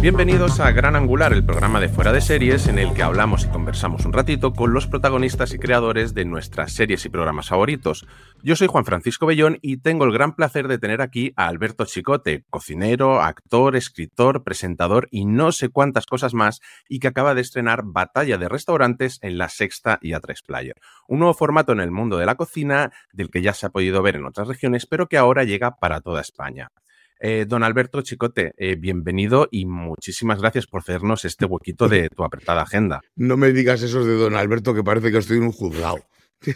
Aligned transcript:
Bienvenidos 0.00 0.60
a 0.60 0.72
Gran 0.72 0.94
Angular, 0.94 1.32
el 1.32 1.44
programa 1.44 1.80
de 1.80 1.88
fuera 1.88 2.12
de 2.12 2.20
series 2.20 2.68
en 2.68 2.78
el 2.78 2.92
que 2.92 3.02
hablamos 3.02 3.44
y 3.44 3.48
conversamos 3.48 4.04
un 4.04 4.12
ratito 4.12 4.52
con 4.52 4.74
los 4.74 4.86
protagonistas 4.86 5.54
y 5.54 5.58
creadores 5.58 6.12
de 6.12 6.26
nuestras 6.26 6.72
series 6.72 7.04
y 7.06 7.08
programas 7.08 7.48
favoritos. 7.48 8.06
Yo 8.42 8.56
soy 8.56 8.66
Juan 8.66 8.84
Francisco 8.84 9.24
Bellón 9.24 9.58
y 9.62 9.78
tengo 9.78 10.04
el 10.04 10.12
gran 10.12 10.34
placer 10.34 10.68
de 10.68 10.78
tener 10.78 11.00
aquí 11.00 11.32
a 11.36 11.46
Alberto 11.46 11.86
Chicote, 11.86 12.44
cocinero, 12.50 13.22
actor, 13.22 13.74
escritor, 13.74 14.44
presentador 14.44 15.08
y 15.10 15.24
no 15.24 15.50
sé 15.50 15.70
cuántas 15.70 16.04
cosas 16.04 16.34
más, 16.34 16.60
y 16.88 16.98
que 16.98 17.08
acaba 17.08 17.34
de 17.34 17.40
estrenar 17.40 17.84
Batalla 17.84 18.36
de 18.36 18.48
Restaurantes 18.48 19.18
en 19.22 19.38
la 19.38 19.48
Sexta 19.48 19.98
y 20.02 20.10
A3 20.10 20.44
Player. 20.46 20.76
Un 21.08 21.20
nuevo 21.20 21.34
formato 21.34 21.72
en 21.72 21.80
el 21.80 21.90
mundo 21.90 22.18
de 22.18 22.26
la 22.26 22.34
cocina, 22.34 22.92
del 23.12 23.30
que 23.30 23.40
ya 23.40 23.54
se 23.54 23.66
ha 23.66 23.70
podido 23.70 24.02
ver 24.02 24.16
en 24.16 24.26
otras 24.26 24.46
regiones, 24.46 24.84
pero 24.84 25.08
que 25.08 25.16
ahora 25.16 25.44
llega 25.44 25.76
para 25.76 26.00
toda 26.00 26.20
España. 26.20 26.70
Eh, 27.18 27.46
don 27.48 27.62
Alberto 27.62 28.02
Chicote, 28.02 28.52
eh, 28.58 28.76
bienvenido 28.76 29.48
y 29.50 29.64
muchísimas 29.64 30.38
gracias 30.38 30.66
por 30.66 30.82
cedernos 30.82 31.24
este 31.24 31.46
huequito 31.46 31.88
de 31.88 32.10
tu 32.10 32.24
apretada 32.24 32.62
agenda. 32.62 33.00
No 33.16 33.36
me 33.36 33.52
digas 33.52 33.82
eso 33.82 34.04
de 34.04 34.14
don 34.14 34.36
Alberto, 34.36 34.74
que 34.74 34.84
parece 34.84 35.10
que 35.10 35.18
estoy 35.18 35.38
en 35.38 35.44
un 35.44 35.52
juzgado. 35.52 35.98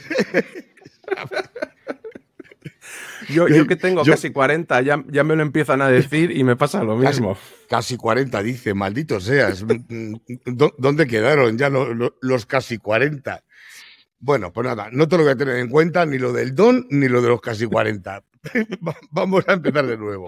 Yo, 3.28 3.46
yo 3.46 3.66
que 3.66 3.76
tengo 3.76 4.02
casi 4.04 4.30
40, 4.30 4.80
ya, 4.80 5.04
ya, 5.08 5.22
me 5.22 5.36
lo 5.36 5.42
empiezan 5.42 5.82
a 5.82 5.88
decir 5.88 6.32
y 6.36 6.42
me 6.42 6.56
pasa 6.56 6.82
lo 6.82 6.96
mismo. 6.96 7.38
Casi, 7.68 7.96
40, 7.96 8.42
dice, 8.42 8.74
maldito 8.74 9.20
seas. 9.20 9.64
¿Dónde 10.78 11.06
quedaron 11.06 11.56
ya 11.56 11.68
los, 11.68 12.12
los 12.20 12.46
casi 12.46 12.78
40? 12.78 13.44
Bueno, 14.18 14.52
pues 14.52 14.66
nada, 14.66 14.88
no 14.90 15.06
te 15.06 15.16
lo 15.16 15.22
voy 15.22 15.32
a 15.32 15.36
tener 15.36 15.56
en 15.56 15.68
cuenta 15.68 16.04
ni 16.06 16.18
lo 16.18 16.32
del 16.32 16.56
don 16.56 16.86
ni 16.90 17.06
lo 17.08 17.22
de 17.22 17.28
los 17.28 17.40
casi 17.40 17.66
40. 17.66 18.24
Vamos 19.12 19.44
a 19.46 19.52
empezar 19.52 19.86
de 19.86 19.96
nuevo. 19.96 20.26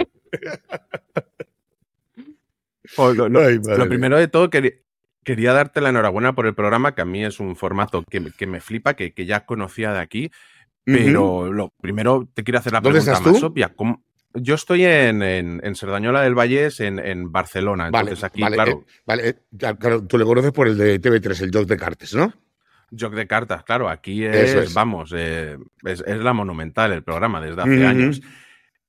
Pues 2.96 3.16
lo, 3.16 3.28
lo, 3.28 3.88
primero 3.88 4.18
de 4.18 4.28
todo, 4.28 4.50
quería, 4.50 4.72
quería, 5.24 5.52
darte 5.52 5.80
la 5.80 5.88
enhorabuena 5.90 6.34
por 6.34 6.46
el 6.46 6.54
programa, 6.54 6.94
que 6.94 7.02
a 7.02 7.06
mí 7.06 7.24
es 7.24 7.40
un 7.40 7.56
formato 7.56 8.02
que, 8.02 8.32
que 8.36 8.46
me 8.46 8.60
flipa, 8.60 8.94
que, 8.94 9.14
que, 9.14 9.24
ya 9.24 9.46
conocía 9.46 9.92
de 9.92 10.00
aquí. 10.00 10.30
Pero 10.84 11.52
lo 11.52 11.72
primero 11.80 12.28
te 12.34 12.42
quiero 12.42 12.58
hacer 12.58 12.72
la 12.72 12.82
pregunta 12.82 13.20
más 13.20 13.42
obvia. 13.42 13.72
Yo 14.34 14.54
estoy 14.54 14.84
en, 14.84 15.22
en, 15.22 15.60
en, 15.62 15.74
Cerdañola 15.76 16.22
del 16.22 16.34
Vallés, 16.34 16.80
en, 16.80 16.98
en 16.98 17.30
Barcelona. 17.30 17.86
Entonces 17.86 18.24
aquí, 18.24 18.40
vale, 18.40 18.56
claro. 18.56 18.72
Eh, 18.72 19.02
vale, 19.06 19.28
eh, 19.28 19.34
claro, 19.78 20.06
tú 20.06 20.16
le 20.16 20.24
conoces 20.24 20.52
por 20.52 20.66
el 20.66 20.76
de 20.76 21.00
TV3, 21.00 21.42
el 21.42 21.50
Joc 21.52 21.66
de 21.66 21.76
Cartes, 21.76 22.14
¿no? 22.14 22.32
Joc 22.98 23.14
de 23.14 23.26
cartas, 23.26 23.62
claro, 23.64 23.88
aquí 23.88 24.24
es, 24.24 24.74
vamos, 24.74 25.12
eh, 25.16 25.56
es, 25.84 26.04
es, 26.06 26.18
la 26.18 26.34
monumental 26.34 26.92
el 26.92 27.02
programa 27.02 27.40
desde 27.40 27.62
hace 27.62 27.86
años. 27.86 28.20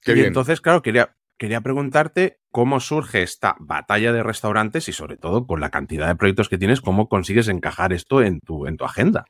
Qué 0.02 0.12
y 0.12 0.16
bien. 0.16 0.28
entonces, 0.28 0.60
claro, 0.60 0.82
quería, 0.82 1.16
quería 1.44 1.60
preguntarte 1.60 2.40
cómo 2.52 2.80
surge 2.80 3.22
esta 3.22 3.58
batalla 3.60 4.14
de 4.14 4.24
restaurantes 4.24 4.88
y 4.88 4.94
sobre 4.94 5.18
todo 5.18 5.46
con 5.46 5.60
la 5.60 5.72
cantidad 5.72 6.08
de 6.08 6.16
proyectos 6.16 6.48
que 6.48 6.58
tienes, 6.58 6.80
cómo 6.80 7.10
consigues 7.10 7.50
encajar 7.50 7.92
esto 7.92 8.22
en 8.22 8.40
tu, 8.40 8.66
en 8.66 8.78
tu 8.78 8.86
agenda. 8.86 9.26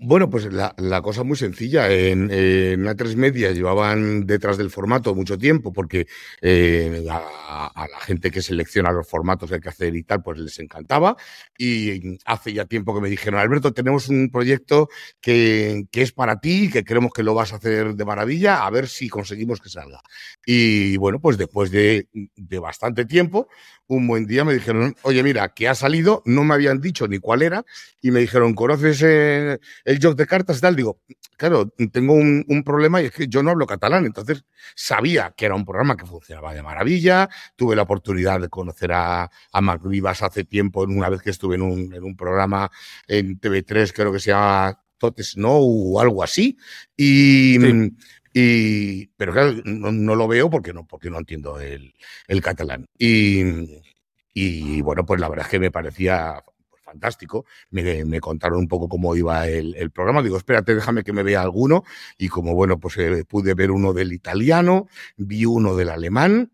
Bueno, 0.00 0.30
pues 0.30 0.44
la, 0.52 1.02
cosa 1.02 1.24
muy 1.24 1.36
sencilla. 1.36 1.90
En, 1.90 2.30
en 2.30 2.84
A3 2.86 3.16
Media 3.16 3.50
llevaban 3.50 4.26
detrás 4.26 4.56
del 4.56 4.70
formato 4.70 5.12
mucho 5.12 5.36
tiempo 5.36 5.72
porque 5.72 6.06
eh, 6.40 7.04
a, 7.10 7.66
a, 7.74 7.88
la 7.88 7.98
gente 8.00 8.30
que 8.30 8.40
selecciona 8.40 8.92
los 8.92 9.08
formatos 9.08 9.48
que 9.48 9.56
hay 9.56 9.60
que 9.60 9.68
hacer 9.70 9.96
y 9.96 10.04
tal, 10.04 10.22
pues 10.22 10.38
les 10.38 10.56
encantaba. 10.60 11.16
Y 11.58 12.16
hace 12.26 12.52
ya 12.52 12.64
tiempo 12.64 12.94
que 12.94 13.00
me 13.00 13.08
dijeron, 13.08 13.40
Alberto, 13.40 13.72
tenemos 13.72 14.08
un 14.08 14.30
proyecto 14.30 14.88
que, 15.20 15.86
que 15.90 16.02
es 16.02 16.12
para 16.12 16.38
ti, 16.38 16.70
que 16.70 16.84
creemos 16.84 17.12
que 17.12 17.24
lo 17.24 17.34
vas 17.34 17.52
a 17.52 17.56
hacer 17.56 17.96
de 17.96 18.04
maravilla, 18.04 18.64
a 18.64 18.70
ver 18.70 18.86
si 18.86 19.08
conseguimos 19.08 19.60
que 19.60 19.68
salga. 19.68 20.00
Y 20.46 20.96
bueno, 20.98 21.18
pues 21.20 21.36
después 21.38 21.72
de, 21.72 22.06
de 22.12 22.58
bastante 22.60 23.04
tiempo, 23.04 23.48
un 23.88 24.06
buen 24.06 24.26
día 24.26 24.44
me 24.44 24.54
dijeron, 24.54 24.94
oye, 25.02 25.22
mira, 25.22 25.48
que 25.48 25.66
ha 25.66 25.74
salido, 25.74 26.22
no 26.26 26.44
me 26.44 26.54
habían 26.54 26.80
dicho 26.80 27.08
ni 27.08 27.18
cuál 27.18 27.42
era, 27.42 27.64
y 28.00 28.10
me 28.10 28.20
dijeron, 28.20 28.54
¿conoces 28.54 29.02
eh, 29.02 29.58
el 29.88 29.98
joc 30.02 30.16
de 30.16 30.26
cartas 30.26 30.58
y 30.58 30.60
tal? 30.60 30.76
Digo, 30.76 31.00
claro, 31.36 31.72
tengo 31.90 32.12
un, 32.12 32.44
un, 32.46 32.62
problema 32.62 33.00
y 33.00 33.06
es 33.06 33.12
que 33.12 33.26
yo 33.26 33.42
no 33.42 33.50
hablo 33.50 33.66
catalán, 33.66 34.04
entonces 34.04 34.44
sabía 34.74 35.32
que 35.34 35.46
era 35.46 35.54
un 35.54 35.64
programa 35.64 35.96
que 35.96 36.04
funcionaba 36.04 36.52
de 36.52 36.62
maravilla, 36.62 37.28
tuve 37.56 37.74
la 37.74 37.82
oportunidad 37.82 38.38
de 38.38 38.48
conocer 38.50 38.92
a, 38.92 39.30
a 39.52 39.60
Marc 39.62 39.82
Vivas 39.88 40.22
hace 40.22 40.44
tiempo, 40.44 40.82
una 40.82 41.08
vez 41.08 41.22
que 41.22 41.30
estuve 41.30 41.54
en 41.54 41.62
un, 41.62 41.94
en 41.94 42.04
un 42.04 42.16
programa 42.16 42.70
en 43.06 43.40
TV3, 43.40 43.92
creo 43.94 44.12
que 44.12 44.20
se 44.20 44.30
llama 44.30 44.78
Tot 44.98 45.18
Snow 45.20 45.94
o 45.94 46.00
algo 46.00 46.22
así, 46.22 46.58
y... 46.96 47.58
Sí. 47.58 47.96
Y, 48.40 49.06
pero 49.16 49.32
claro, 49.32 49.54
no, 49.64 49.90
no, 49.90 50.14
lo 50.14 50.28
veo 50.28 50.48
porque 50.48 50.72
no, 50.72 50.86
porque 50.86 51.10
no 51.10 51.18
entiendo 51.18 51.58
el, 51.58 51.94
el 52.28 52.40
catalán. 52.40 52.86
Y, 52.96 53.42
y, 54.32 54.80
bueno, 54.82 55.04
pues 55.04 55.18
la 55.18 55.28
verdad 55.28 55.46
es 55.46 55.50
que 55.50 55.58
me 55.58 55.72
parecía 55.72 56.44
fantástico. 56.88 57.44
Me, 57.70 58.04
me 58.04 58.20
contaron 58.20 58.58
un 58.60 58.68
poco 58.68 58.88
cómo 58.88 59.14
iba 59.14 59.46
el, 59.46 59.74
el, 59.76 59.90
programa. 59.90 60.22
Digo, 60.22 60.36
espérate, 60.36 60.74
déjame 60.74 61.04
que 61.04 61.12
me 61.12 61.22
vea 61.22 61.42
alguno. 61.42 61.84
Y 62.16 62.28
como 62.28 62.54
bueno, 62.54 62.78
pues 62.80 62.96
eh, 62.98 63.24
pude 63.24 63.54
ver 63.54 63.70
uno 63.70 63.92
del 63.92 64.12
italiano, 64.12 64.88
vi 65.16 65.44
uno 65.44 65.76
del 65.76 65.90
alemán, 65.90 66.52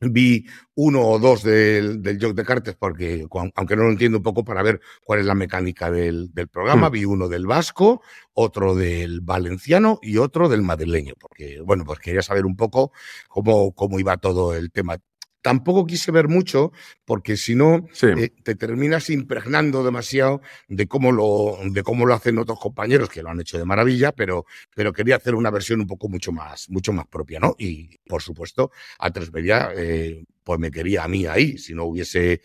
vi 0.00 0.46
uno 0.74 1.06
o 1.06 1.18
dos 1.18 1.42
del, 1.42 2.02
del 2.02 2.18
de 2.18 2.44
cartas 2.44 2.76
porque 2.76 3.26
aunque 3.54 3.76
no 3.76 3.84
lo 3.84 3.90
entiendo 3.90 4.18
un 4.18 4.24
poco 4.24 4.44
para 4.44 4.62
ver 4.62 4.80
cuál 5.04 5.20
es 5.20 5.26
la 5.26 5.34
mecánica 5.34 5.90
del, 5.90 6.32
del 6.34 6.48
programa, 6.48 6.88
mm. 6.88 6.92
vi 6.92 7.04
uno 7.04 7.28
del 7.28 7.46
vasco, 7.46 8.02
otro 8.32 8.74
del 8.74 9.20
valenciano 9.20 9.98
y 10.02 10.18
otro 10.18 10.48
del 10.48 10.62
madrileño, 10.62 11.14
porque 11.18 11.60
bueno, 11.60 11.84
pues 11.84 12.00
quería 12.00 12.22
saber 12.22 12.44
un 12.44 12.56
poco 12.56 12.92
cómo, 13.28 13.72
cómo 13.72 13.98
iba 14.00 14.16
todo 14.16 14.54
el 14.54 14.70
tema. 14.72 14.98
Tampoco 15.44 15.84
quise 15.84 16.10
ver 16.10 16.26
mucho 16.26 16.72
porque 17.04 17.36
si 17.36 17.54
no 17.54 17.86
sí. 17.92 18.06
eh, 18.16 18.32
te 18.42 18.54
terminas 18.54 19.10
impregnando 19.10 19.84
demasiado 19.84 20.40
de 20.68 20.86
cómo 20.86 21.12
lo 21.12 21.58
de 21.70 21.82
cómo 21.82 22.06
lo 22.06 22.14
hacen 22.14 22.38
otros 22.38 22.58
compañeros 22.58 23.10
que 23.10 23.22
lo 23.22 23.28
han 23.28 23.40
hecho 23.40 23.58
de 23.58 23.66
maravilla, 23.66 24.12
pero 24.12 24.46
pero 24.74 24.94
quería 24.94 25.16
hacer 25.16 25.34
una 25.34 25.50
versión 25.50 25.82
un 25.82 25.86
poco 25.86 26.08
mucho 26.08 26.32
más 26.32 26.70
mucho 26.70 26.94
más 26.94 27.06
propia, 27.08 27.40
¿no? 27.40 27.56
Y 27.58 27.98
por 28.08 28.22
supuesto 28.22 28.70
a 28.98 29.10
tres 29.10 29.30
media 29.34 29.70
eh, 29.76 30.24
pues 30.44 30.58
me 30.58 30.70
quería 30.70 31.04
a 31.04 31.08
mí 31.08 31.26
ahí, 31.26 31.58
si 31.58 31.74
no 31.74 31.84
hubiese, 31.84 32.40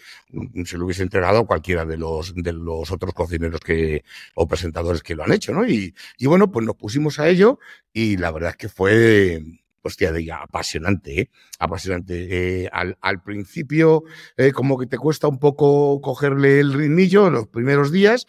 se 0.66 0.78
lo 0.78 0.84
hubiese 0.86 1.04
entregado 1.04 1.40
a 1.40 1.46
cualquiera 1.46 1.86
de 1.86 1.98
los, 1.98 2.34
de 2.36 2.54
los 2.54 2.92
otros 2.92 3.14
cocineros 3.14 3.60
que, 3.62 4.04
o 4.36 4.46
presentadores 4.46 5.04
que 5.04 5.16
lo 5.16 5.24
han 5.24 5.34
hecho, 5.34 5.54
¿no? 5.54 5.66
Y, 5.68 5.94
y 6.18 6.26
bueno, 6.26 6.52
pues 6.52 6.66
nos 6.66 6.76
pusimos 6.76 7.20
a 7.20 7.30
ello 7.30 7.60
y 7.94 8.18
la 8.18 8.32
verdad 8.32 8.52
es 8.52 8.58
que 8.58 8.70
fue, 8.70 9.42
hostia, 9.82 10.12
diga, 10.12 10.42
apasionante, 10.44 11.22
¿eh? 11.22 11.30
apasionante. 11.60 12.64
Eh, 12.64 12.70
al, 12.72 12.98
al, 13.02 13.22
principio, 13.22 14.04
eh, 14.38 14.52
como 14.52 14.78
que 14.78 14.88
te 14.88 14.98
cuesta 14.98 15.28
un 15.28 15.40
poco 15.40 16.02
cogerle 16.02 16.60
el 16.60 16.74
ritmillo 16.74 17.30
los 17.30 17.48
primeros 17.48 17.92
días, 17.92 18.26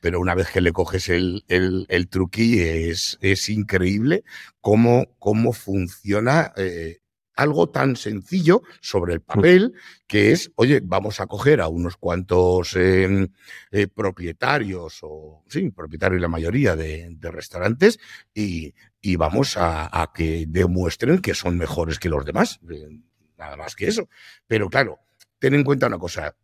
pero 0.00 0.20
una 0.20 0.34
vez 0.34 0.50
que 0.50 0.60
le 0.60 0.72
coges 0.72 1.08
el, 1.08 1.44
el, 1.48 1.86
el 1.88 2.08
truqui 2.08 2.60
es, 2.60 3.18
es 3.20 3.48
increíble 3.48 4.24
cómo, 4.60 5.06
cómo 5.18 5.52
funciona 5.52 6.52
eh, 6.56 7.01
algo 7.34 7.70
tan 7.70 7.96
sencillo 7.96 8.62
sobre 8.80 9.14
el 9.14 9.20
mm. 9.20 9.22
papel, 9.22 9.74
que 10.06 10.32
es, 10.32 10.52
oye, 10.56 10.80
vamos 10.82 11.20
a 11.20 11.26
coger 11.26 11.60
a 11.60 11.68
unos 11.68 11.96
cuantos 11.96 12.76
eh, 12.76 13.28
eh, 13.70 13.86
propietarios, 13.88 14.98
o 15.02 15.42
sí, 15.48 15.70
propietarios 15.70 16.20
la 16.20 16.28
mayoría 16.28 16.76
de, 16.76 17.08
de 17.10 17.30
restaurantes, 17.30 17.98
y, 18.34 18.74
y 19.00 19.16
vamos 19.16 19.56
a, 19.56 19.88
a, 20.02 20.12
que 20.12 20.44
demuestren 20.48 21.20
que 21.20 21.34
son 21.34 21.56
mejores 21.56 21.98
que 21.98 22.08
los 22.08 22.24
demás. 22.24 22.60
Eh, 22.70 23.00
nada 23.38 23.56
más 23.56 23.74
que 23.74 23.88
eso. 23.88 24.08
Pero 24.46 24.68
claro, 24.68 25.00
ten 25.38 25.54
en 25.54 25.64
cuenta 25.64 25.86
una 25.86 25.98
cosa. 25.98 26.36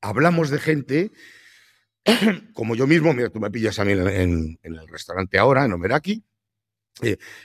Hablamos 0.00 0.50
de 0.50 0.58
gente, 0.58 1.12
como 2.54 2.74
yo 2.74 2.86
mismo, 2.86 3.12
mira, 3.12 3.30
tú 3.30 3.40
me 3.40 3.50
pillas 3.50 3.78
a 3.78 3.84
mí 3.84 3.92
en, 3.92 4.08
en, 4.08 4.58
en 4.62 4.74
el 4.74 4.88
restaurante 4.88 5.38
ahora, 5.38 5.64
en 5.64 5.72
Omeraki. 5.72 6.24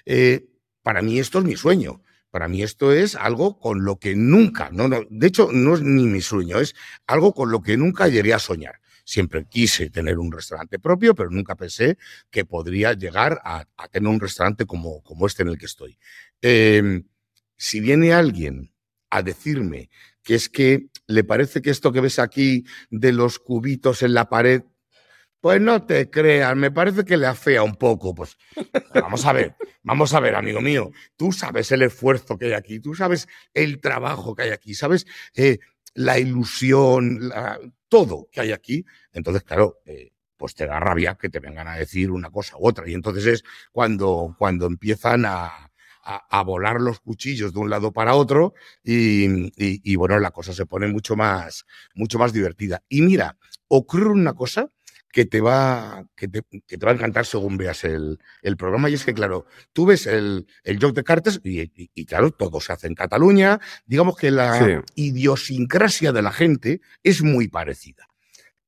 Eh, 0.06 0.48
para 0.82 1.04
mí 1.04 1.20
esto 1.20 1.38
es 1.38 1.46
mi 1.46 1.56
sueño 1.56 2.02
para 2.34 2.48
mí 2.48 2.64
esto 2.64 2.92
es 2.92 3.14
algo 3.14 3.60
con 3.60 3.86
lo 3.86 4.00
que 4.00 4.16
nunca, 4.16 4.72
no, 4.72 4.88
no, 4.88 5.02
de 5.08 5.28
hecho 5.28 5.52
no 5.54 5.76
es 5.76 5.84
ni 5.84 6.08
mi 6.08 6.20
sueño, 6.20 6.60
es 6.60 6.74
algo 7.06 7.32
con 7.32 7.52
lo 7.52 7.62
que 7.62 7.78
nunca 7.78 8.08
llegué 8.08 8.34
a 8.34 8.40
soñar. 8.40 8.80
Siempre 9.06 9.46
quise 9.48 9.92
tener 9.92 10.18
un 10.18 10.32
restaurante 10.32 10.80
propio, 10.80 11.14
pero 11.14 11.30
nunca 11.30 11.56
pensé 11.56 12.00
que 12.32 12.44
podría 12.44 12.94
llegar 12.94 13.40
a, 13.44 13.68
tener 13.92 14.10
un 14.10 14.20
restaurante 14.20 14.66
como, 14.66 15.04
como, 15.04 15.28
este 15.28 15.44
en 15.44 15.50
el 15.50 15.60
que 15.60 15.68
estoy. 15.68 16.00
Eh, 16.42 17.04
si 17.56 17.80
viene 17.80 18.14
alguien 18.14 18.74
a 19.12 19.22
decirme 19.22 19.92
que 20.24 20.34
es 20.34 20.50
que 20.50 20.88
le 21.06 21.24
parece 21.24 21.62
que 21.62 21.70
esto 21.70 21.92
que 21.92 22.02
ves 22.02 22.18
aquí 22.18 22.66
de 22.90 23.12
los 23.12 23.38
cubitos 23.38 24.02
en 24.02 24.16
la 24.16 24.28
pared 24.28 24.64
pues 25.44 25.60
no 25.60 25.84
te 25.84 26.10
creas, 26.10 26.56
me 26.56 26.72
parece 26.72 27.04
que 27.04 27.18
le 27.18 27.28
afea 27.28 27.64
un 27.64 27.76
poco. 27.76 28.16
Pues 28.16 28.38
vamos 28.94 29.26
a 29.26 29.34
ver, 29.34 29.58
vamos 29.84 30.14
a 30.14 30.22
ver, 30.22 30.36
amigo 30.36 30.62
mío. 30.62 30.92
Tú 31.18 31.34
sabes 31.34 31.70
el 31.74 31.82
esfuerzo 31.82 32.38
que 32.38 32.46
hay 32.46 32.54
aquí, 32.54 32.80
tú 32.80 32.96
sabes 32.96 33.28
el 33.54 33.82
trabajo 33.82 34.36
que 34.36 34.44
hay 34.44 34.52
aquí, 34.52 34.74
sabes 34.74 35.06
eh, 35.36 35.60
la 35.96 36.18
ilusión, 36.18 37.30
todo 37.90 38.30
que 38.32 38.40
hay 38.40 38.54
aquí. 38.54 38.86
Entonces, 39.12 39.44
claro, 39.44 39.82
eh, 39.86 40.14
pues 40.38 40.56
te 40.56 40.66
da 40.66 40.80
rabia 40.80 41.16
que 41.16 41.28
te 41.28 41.42
vengan 41.42 41.68
a 41.68 41.76
decir 41.76 42.10
una 42.10 42.30
cosa 42.30 42.56
u 42.58 42.66
otra. 42.66 42.90
Y 42.90 42.94
entonces 42.94 43.26
es 43.26 43.44
cuando, 43.74 44.38
cuando 44.40 44.66
empiezan 44.66 45.26
a, 45.26 45.74
a, 46.06 46.44
volar 46.44 46.80
los 46.80 47.02
cuchillos 47.02 47.52
de 47.52 47.60
un 47.60 47.70
lado 47.70 47.92
para 47.92 48.16
otro 48.16 48.54
y, 48.82 49.26
y, 49.26 49.82
y, 49.84 49.96
bueno, 49.98 50.18
la 50.20 50.32
cosa 50.32 50.54
se 50.54 50.66
pone 50.66 50.88
mucho 50.88 51.18
más, 51.18 51.66
mucho 51.96 52.18
más 52.18 52.32
divertida. 52.32 52.82
Y 52.88 53.02
mira, 53.02 53.38
ocurre 53.68 54.08
una 54.08 54.32
cosa 54.36 54.70
que 55.14 55.26
te 55.26 55.42
va, 55.42 56.06
que 56.16 56.28
te, 56.28 56.42
que 56.66 56.78
te 56.78 56.86
va 56.86 56.92
a 56.92 56.96
encantar 56.96 57.28
según 57.28 57.56
veas 57.56 57.84
el, 57.84 58.20
el, 58.42 58.58
programa. 58.58 58.90
Y 58.90 58.96
es 58.96 59.06
que, 59.06 59.14
claro, 59.14 59.46
tú 59.72 59.86
ves 59.86 60.08
el, 60.08 60.48
el 60.64 60.80
joc 60.80 60.96
de 60.96 61.04
cartas 61.04 61.40
y, 61.44 61.62
y, 61.62 61.92
y, 61.94 62.06
claro, 62.06 62.32
todo 62.32 62.60
se 62.60 62.74
hace 62.74 62.88
en 62.88 62.96
Cataluña. 62.96 63.60
Digamos 63.86 64.18
que 64.18 64.32
la 64.32 64.58
sí. 64.58 64.72
idiosincrasia 64.96 66.12
de 66.12 66.24
la 66.24 66.32
gente 66.32 66.82
es 67.04 67.22
muy 67.22 67.48
parecida. 67.48 68.08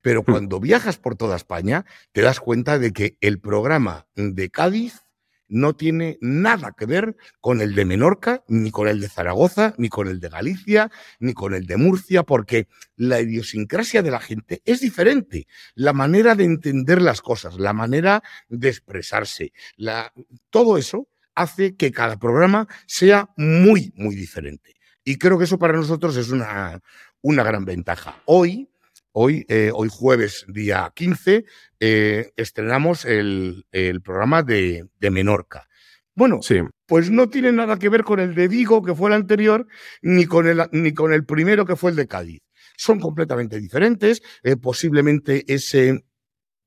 Pero 0.02 0.22
cuando 0.24 0.60
viajas 0.60 1.00
por 1.00 1.16
toda 1.16 1.36
España, 1.36 1.84
te 2.12 2.22
das 2.22 2.40
cuenta 2.40 2.78
de 2.78 2.94
que 2.94 3.18
el 3.22 3.40
programa 3.40 4.06
de 4.16 4.52
Cádiz 4.52 5.05
no 5.48 5.76
tiene 5.76 6.18
nada 6.22 6.74
que 6.78 6.86
ver 6.86 7.16
con 7.40 7.62
el 7.62 7.76
de 7.76 7.86
Menorca, 7.86 8.44
ni 8.48 8.72
con 8.72 8.88
el 8.88 9.00
de 9.00 9.10
Zaragoza, 9.10 9.74
ni 9.78 9.90
con 9.90 10.08
el 10.08 10.20
de 10.20 10.30
Galicia, 10.30 10.92
ni 11.20 11.34
con 11.34 11.54
el 11.54 11.66
de 11.66 11.78
Murcia, 11.78 12.24
porque 12.24 12.68
la 12.96 13.22
idiosincrasia 13.22 14.02
de 14.02 14.12
la 14.12 14.20
gente 14.20 14.62
es 14.66 14.82
diferente. 14.82 15.48
La 15.76 15.94
manera 15.94 16.36
de 16.36 16.46
entender 16.46 17.02
las 17.02 17.22
cosas, 17.22 17.60
la 17.60 17.74
manera 17.74 18.24
de 18.50 18.70
expresarse, 18.70 19.54
la... 19.76 20.12
todo 20.50 20.78
eso 20.78 21.08
hace 21.36 21.76
que 21.76 21.92
cada 21.92 22.18
programa 22.18 22.68
sea 22.88 23.30
muy, 23.36 23.94
muy 23.96 24.16
diferente. 24.16 24.76
Y 25.04 25.18
creo 25.18 25.38
que 25.38 25.44
eso 25.44 25.60
para 25.60 25.74
nosotros 25.74 26.16
es 26.18 26.30
una, 26.30 26.82
una 27.22 27.44
gran 27.44 27.66
ventaja. 27.66 28.22
Hoy, 28.26 28.70
Hoy, 29.18 29.46
eh, 29.48 29.72
hoy 29.74 29.88
jueves, 29.90 30.46
día 30.50 30.92
15, 30.94 31.46
eh, 31.80 32.34
estrenamos 32.36 33.06
el, 33.06 33.66
el 33.72 34.02
programa 34.02 34.44
de, 34.44 34.90
de, 35.00 35.10
Menorca. 35.10 35.70
Bueno, 36.16 36.42
sí. 36.42 36.56
pues 36.86 37.10
no 37.10 37.30
tiene 37.30 37.54
nada 37.54 37.80
que 37.80 37.88
ver 37.88 38.04
con 38.04 38.20
el 38.20 38.36
de 38.36 38.50
Vigo, 38.50 38.84
que 38.84 38.94
fue 38.94 39.10
el 39.10 39.16
anterior, 39.16 39.68
ni 40.02 40.26
con 40.26 40.48
el, 40.48 40.62
ni 40.74 40.94
con 40.94 41.14
el 41.14 41.24
primero, 41.24 41.66
que 41.66 41.78
fue 41.78 41.92
el 41.92 41.96
de 41.96 42.08
Cádiz. 42.08 42.42
Son 42.76 43.00
completamente 43.00 43.58
diferentes. 43.58 44.22
Eh, 44.44 44.58
posiblemente 44.58 45.46
ese, 45.48 46.04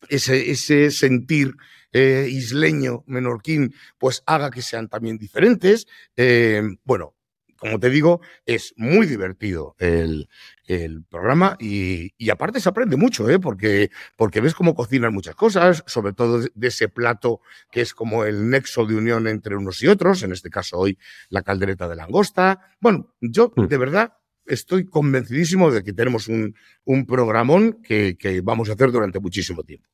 ese, 0.08 0.50
ese 0.50 0.90
sentir 0.90 1.52
eh, 1.92 2.28
isleño, 2.30 3.04
menorquín, 3.06 3.74
pues 3.98 4.22
haga 4.24 4.50
que 4.50 4.62
sean 4.62 4.88
también 4.88 5.18
diferentes. 5.18 5.86
Eh, 6.16 6.62
bueno, 6.84 7.14
como 7.58 7.78
te 7.78 7.90
digo, 7.90 8.20
es 8.46 8.72
muy 8.76 9.06
divertido 9.06 9.74
el, 9.78 10.28
el 10.66 11.04
programa 11.04 11.56
y, 11.58 12.12
y, 12.16 12.30
aparte 12.30 12.60
se 12.60 12.68
aprende 12.68 12.96
mucho, 12.96 13.28
¿eh? 13.28 13.38
porque, 13.38 13.90
porque 14.16 14.40
ves 14.40 14.54
cómo 14.54 14.74
cocinan 14.74 15.12
muchas 15.12 15.34
cosas, 15.34 15.82
sobre 15.86 16.12
todo 16.12 16.40
de 16.40 16.68
ese 16.68 16.88
plato 16.88 17.40
que 17.70 17.80
es 17.80 17.94
como 17.94 18.24
el 18.24 18.48
nexo 18.48 18.86
de 18.86 18.94
unión 18.96 19.26
entre 19.26 19.56
unos 19.56 19.82
y 19.82 19.88
otros, 19.88 20.22
en 20.22 20.32
este 20.32 20.50
caso 20.50 20.78
hoy 20.78 20.98
la 21.30 21.42
caldereta 21.42 21.88
de 21.88 21.96
langosta. 21.96 22.76
Bueno, 22.80 23.14
yo 23.20 23.52
de 23.56 23.76
verdad 23.76 24.14
estoy 24.46 24.86
convencidísimo 24.86 25.70
de 25.70 25.82
que 25.82 25.92
tenemos 25.92 26.28
un, 26.28 26.54
un 26.84 27.06
programón 27.06 27.82
que, 27.82 28.16
que 28.16 28.40
vamos 28.40 28.70
a 28.70 28.72
hacer 28.72 28.90
durante 28.92 29.20
muchísimo 29.20 29.62
tiempo. 29.64 29.88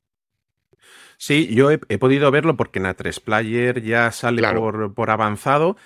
Sí, 1.16 1.54
yo 1.54 1.70
he, 1.70 1.80
he, 1.88 1.98
podido 1.98 2.30
verlo 2.30 2.56
porque 2.56 2.80
en 2.80 2.86
A3 2.86 3.22
Player 3.22 3.82
ya 3.82 4.10
sale 4.10 4.38
claro. 4.38 4.60
por, 4.60 4.94
por 4.94 5.10
avanzado 5.10 5.76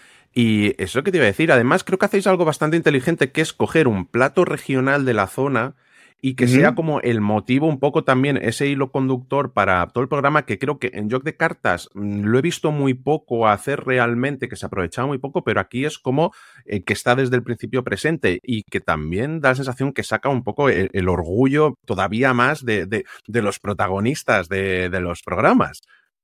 y 0.40 0.80
eso 0.80 1.02
que 1.02 1.10
te 1.10 1.16
iba 1.16 1.24
a 1.24 1.34
decir, 1.34 1.50
además 1.50 1.82
creo 1.82 1.98
que 1.98 2.06
hacéis 2.06 2.28
algo 2.28 2.44
bastante 2.44 2.76
inteligente 2.76 3.32
que 3.32 3.40
es 3.40 3.52
coger 3.52 3.88
un 3.88 4.06
plato 4.06 4.44
regional 4.44 5.04
de 5.04 5.12
la 5.12 5.26
zona 5.26 5.74
y 6.22 6.36
que 6.36 6.44
uh 6.44 6.46
-huh. 6.46 6.54
sea 6.54 6.74
como 6.76 7.00
el 7.00 7.20
motivo 7.20 7.66
un 7.66 7.80
poco 7.80 8.04
también 8.04 8.36
ese 8.36 8.68
hilo 8.68 8.92
conductor 8.92 9.52
para 9.52 9.84
todo 9.88 10.02
el 10.02 10.08
programa 10.08 10.46
que 10.46 10.60
creo 10.60 10.78
que 10.78 10.92
en 10.94 11.10
Joc 11.10 11.24
de 11.24 11.36
Cartas 11.36 11.88
mmm, 11.92 12.22
lo 12.22 12.38
he 12.38 12.42
visto 12.42 12.70
muy 12.70 12.94
poco 12.94 13.48
hacer 13.48 13.80
realmente, 13.84 14.48
que 14.48 14.54
se 14.54 14.66
aprovechaba 14.66 15.08
muy 15.08 15.18
poco, 15.18 15.42
pero 15.42 15.58
aquí 15.58 15.84
es 15.84 15.98
como 15.98 16.32
eh, 16.66 16.84
que 16.84 16.92
está 16.92 17.16
desde 17.16 17.34
el 17.34 17.42
principio 17.42 17.82
presente 17.82 18.38
y 18.44 18.62
que 18.62 18.78
también 18.78 19.40
da 19.40 19.48
la 19.48 19.54
sensación 19.56 19.92
que 19.92 20.04
saca 20.04 20.28
un 20.28 20.44
poco 20.44 20.68
el, 20.68 20.88
el 20.92 21.08
orgullo 21.08 21.74
todavía 21.84 22.32
más 22.32 22.64
de, 22.64 22.86
de, 22.86 23.04
de 23.26 23.42
los 23.42 23.58
protagonistas 23.58 24.48
de, 24.48 24.88
de, 24.88 25.00
los 25.00 25.22
programas. 25.22 25.80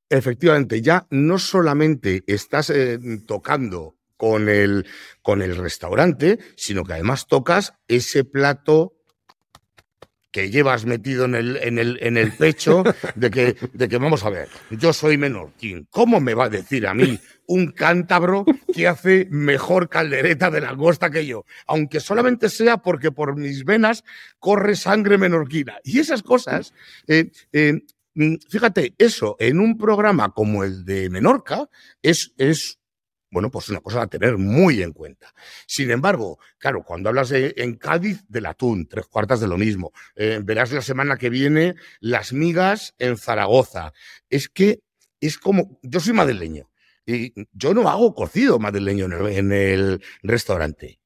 Efectivamente, 0.08 0.82
ya 0.82 1.08
no 1.10 1.38
solamente 1.38 2.22
estás 2.28 2.70
eh, 2.70 3.00
tocando 3.26 3.96
con 4.16 4.48
el, 4.48 4.86
con 5.22 5.42
el 5.42 5.56
restaurante, 5.56 6.38
sino 6.56 6.84
que 6.84 6.94
además 6.94 7.26
tocas 7.26 7.74
ese 7.88 8.24
plato 8.24 8.94
que 10.34 10.50
llevas 10.50 10.84
metido 10.84 11.26
en 11.26 11.36
el, 11.36 11.56
en 11.58 11.78
el, 11.78 11.96
en 12.02 12.16
el 12.16 12.32
pecho 12.32 12.82
de 13.14 13.30
que, 13.30 13.56
de 13.72 13.88
que, 13.88 13.98
vamos 13.98 14.24
a 14.24 14.30
ver, 14.30 14.48
yo 14.68 14.92
soy 14.92 15.16
menorquín. 15.16 15.86
¿Cómo 15.90 16.20
me 16.20 16.34
va 16.34 16.46
a 16.46 16.48
decir 16.48 16.88
a 16.88 16.92
mí 16.92 17.20
un 17.46 17.70
cántabro 17.70 18.44
que 18.74 18.88
hace 18.88 19.28
mejor 19.30 19.88
caldereta 19.88 20.50
de 20.50 20.60
langosta 20.60 21.08
que 21.08 21.24
yo? 21.24 21.44
Aunque 21.68 22.00
solamente 22.00 22.48
sea 22.48 22.78
porque 22.78 23.12
por 23.12 23.36
mis 23.36 23.64
venas 23.64 24.02
corre 24.40 24.74
sangre 24.74 25.18
menorquina. 25.18 25.78
Y 25.84 26.00
esas 26.00 26.24
cosas, 26.24 26.74
eh, 27.06 27.30
eh, 27.52 27.82
fíjate, 28.50 28.92
eso 28.98 29.36
en 29.38 29.60
un 29.60 29.78
programa 29.78 30.32
como 30.32 30.64
el 30.64 30.84
de 30.84 31.10
Menorca 31.10 31.68
es, 32.02 32.32
es 32.38 32.80
bueno, 33.34 33.50
pues 33.50 33.68
una 33.68 33.80
cosa 33.80 34.02
a 34.02 34.06
tener 34.06 34.38
muy 34.38 34.80
en 34.80 34.92
cuenta. 34.92 35.34
Sin 35.66 35.90
embargo, 35.90 36.38
claro, 36.56 36.84
cuando 36.84 37.08
hablas 37.08 37.32
en 37.32 37.74
Cádiz 37.74 38.24
del 38.28 38.46
atún, 38.46 38.86
tres 38.86 39.06
cuartas 39.06 39.40
de 39.40 39.48
lo 39.48 39.58
mismo. 39.58 39.92
Eh, 40.14 40.40
verás 40.40 40.70
la 40.70 40.82
semana 40.82 41.16
que 41.16 41.30
viene 41.30 41.74
las 41.98 42.32
migas 42.32 42.94
en 42.96 43.18
Zaragoza. 43.18 43.92
Es 44.30 44.48
que 44.48 44.82
es 45.20 45.36
como, 45.36 45.80
yo 45.82 45.98
soy 45.98 46.12
madrileño 46.12 46.70
y 47.04 47.32
yo 47.50 47.74
no 47.74 47.88
hago 47.88 48.14
cocido 48.14 48.60
madrileño 48.60 49.06
en 49.06 49.12
el, 49.12 49.26
en 49.26 49.52
el 49.52 50.04
restaurante, 50.22 51.00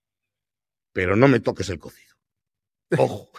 pero 0.93 1.17
no 1.17 1.29
me 1.29 1.41
toques 1.41 1.71
el 1.71 1.79
cocido. 1.79 2.08
Ojo, 2.97 3.31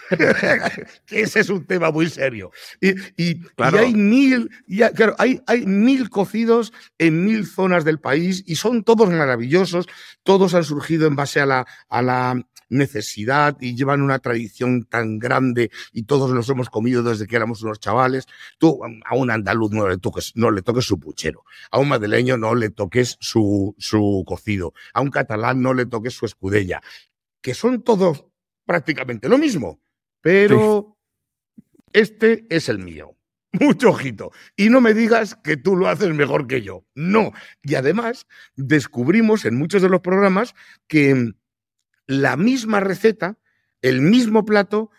que 1.08 1.22
ese 1.22 1.39
es 1.39 1.50
un 1.50 1.65
tema 1.65 1.91
muy 1.91 2.10
serio. 2.10 2.51
Y, 2.79 2.89
y, 3.18 3.39
claro. 3.56 3.77
y 3.77 3.79
hay 3.86 3.94
mil, 3.94 4.50
y, 4.68 4.79
claro, 4.89 5.15
hay, 5.18 5.41
hay 5.48 5.65
mil 5.65 6.10
cocidos 6.10 6.72
en 6.98 7.25
mil 7.25 7.48
zonas 7.48 7.84
del 7.84 8.00
país 8.00 8.44
y 8.46 8.56
son 8.56 8.84
todos 8.84 9.10
maravillosos. 9.10 9.88
Todos 10.24 10.53
han 10.53 10.63
surgido 10.63 11.08
en 11.08 11.15
base 11.15 11.39
a 11.39 11.46
la, 11.46 11.65
a 11.89 12.01
la, 12.01 12.36
necesidad 12.70 13.58
y 13.60 13.75
llevan 13.75 14.01
una 14.01 14.20
tradición 14.20 14.84
tan 14.86 15.20
grande 15.20 15.72
y 15.91 16.03
todos 16.03 16.29
los 16.32 16.48
hemos 16.50 16.70
comido 16.70 17.03
desde 17.03 17.27
que 17.27 17.36
éramos 17.36 17.62
unos 17.63 17.79
chavales. 17.79 18.27
Tú 18.58 18.79
a 19.06 19.15
un 19.15 19.32
andaluz 19.32 19.72
no 19.72 19.88
le 19.88 19.98
toques, 19.98 20.34
no 20.36 20.51
le 20.51 20.62
toques 20.62 20.86
su 20.86 21.00
puchero, 21.00 21.44
a 21.72 21.79
un 21.79 21.89
madrileño 21.89 22.38
no 22.38 22.56
le 22.56 22.70
toques 22.70 23.18
su, 23.20 23.75
su 23.77 24.24
cocido, 24.25 24.74
a 24.94 25.01
un 25.01 25.10
catalán 25.10 25.62
no 25.62 25.74
le 25.74 25.86
toques 25.86 26.13
su 26.13 26.25
escudella, 26.25 26.82
que 27.41 27.53
son 27.53 27.82
todos 27.82 28.25
prácticamente 28.70 29.28
lo 29.28 29.40
mismo, 29.40 29.82
pero 30.22 30.96
este 31.92 32.46
es 32.52 32.70
el 32.70 32.78
mío. 32.78 33.18
Mucho 33.52 33.90
ojito. 33.90 34.32
Y 34.56 34.70
no 34.70 34.80
me 34.80 34.94
digas 34.94 35.34
que 35.44 35.58
tú 35.58 35.76
lo 35.76 35.88
haces 35.88 36.14
mejor 36.14 36.46
que 36.46 36.62
yo. 36.62 36.86
No. 36.94 37.32
Y 37.64 37.74
además, 37.74 38.28
descubrimos 38.56 39.46
en 39.46 39.58
muchos 39.58 39.82
de 39.82 39.90
los 39.90 40.02
programas 40.02 40.54
que 40.88 41.32
la 42.06 42.38
misma 42.38 42.80
receta, 42.80 43.40
el 43.82 44.02
mismo 44.02 44.46
plato, 44.46 44.92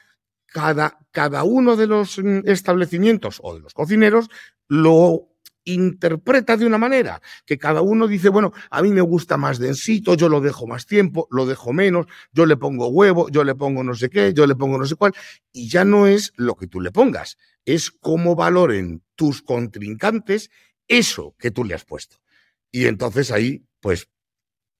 cada, 0.47 0.99
cada 1.13 1.45
uno 1.45 1.77
de 1.77 1.87
los 1.87 2.19
mm, 2.19 2.41
establecimientos 2.47 3.39
o 3.41 3.55
de 3.55 3.61
los 3.61 3.73
cocineros 3.73 4.31
lo 4.67 5.30
interpreta 5.65 6.57
de 6.57 6.67
una 6.67 6.79
manera, 6.79 7.21
que 7.47 7.59
cada 7.59 7.83
uno 7.83 8.07
dice, 8.07 8.29
bueno, 8.29 8.53
a 8.71 8.83
mí 8.83 8.91
me 8.91 9.01
gusta 9.01 9.37
más 9.37 9.59
densito, 9.59 10.15
yo 10.15 10.29
lo 10.29 10.41
dejo 10.41 10.67
más 10.67 10.87
tiempo, 10.87 11.29
lo 11.31 11.47
dejo 11.47 11.73
menos, 11.73 12.07
yo 12.33 12.47
le 12.47 12.57
pongo 12.57 12.89
huevo, 12.89 13.29
yo 13.31 13.45
le 13.45 13.55
pongo 13.55 13.85
no 13.85 13.95
sé 13.95 14.11
qué, 14.11 14.33
yo 14.35 14.47
le 14.47 14.57
pongo 14.57 14.79
no 14.79 14.87
sé 14.87 14.97
cuál, 14.97 15.13
y 15.53 15.69
ya 15.69 15.85
no 15.85 16.07
es 16.07 16.33
lo 16.37 16.57
que 16.57 16.67
tú 16.67 16.81
le 16.81 16.91
pongas, 16.93 17.37
es 17.65 17.91
cómo 17.91 18.35
valoren 18.35 19.03
tus 19.15 19.43
contrincantes 19.43 20.51
eso 20.89 21.35
que 21.39 21.51
tú 21.51 21.65
le 21.65 21.75
has 21.75 21.85
puesto. 21.85 22.17
Y 22.73 22.87
entonces 22.87 23.31
ahí, 23.31 23.65
pues, 23.81 24.09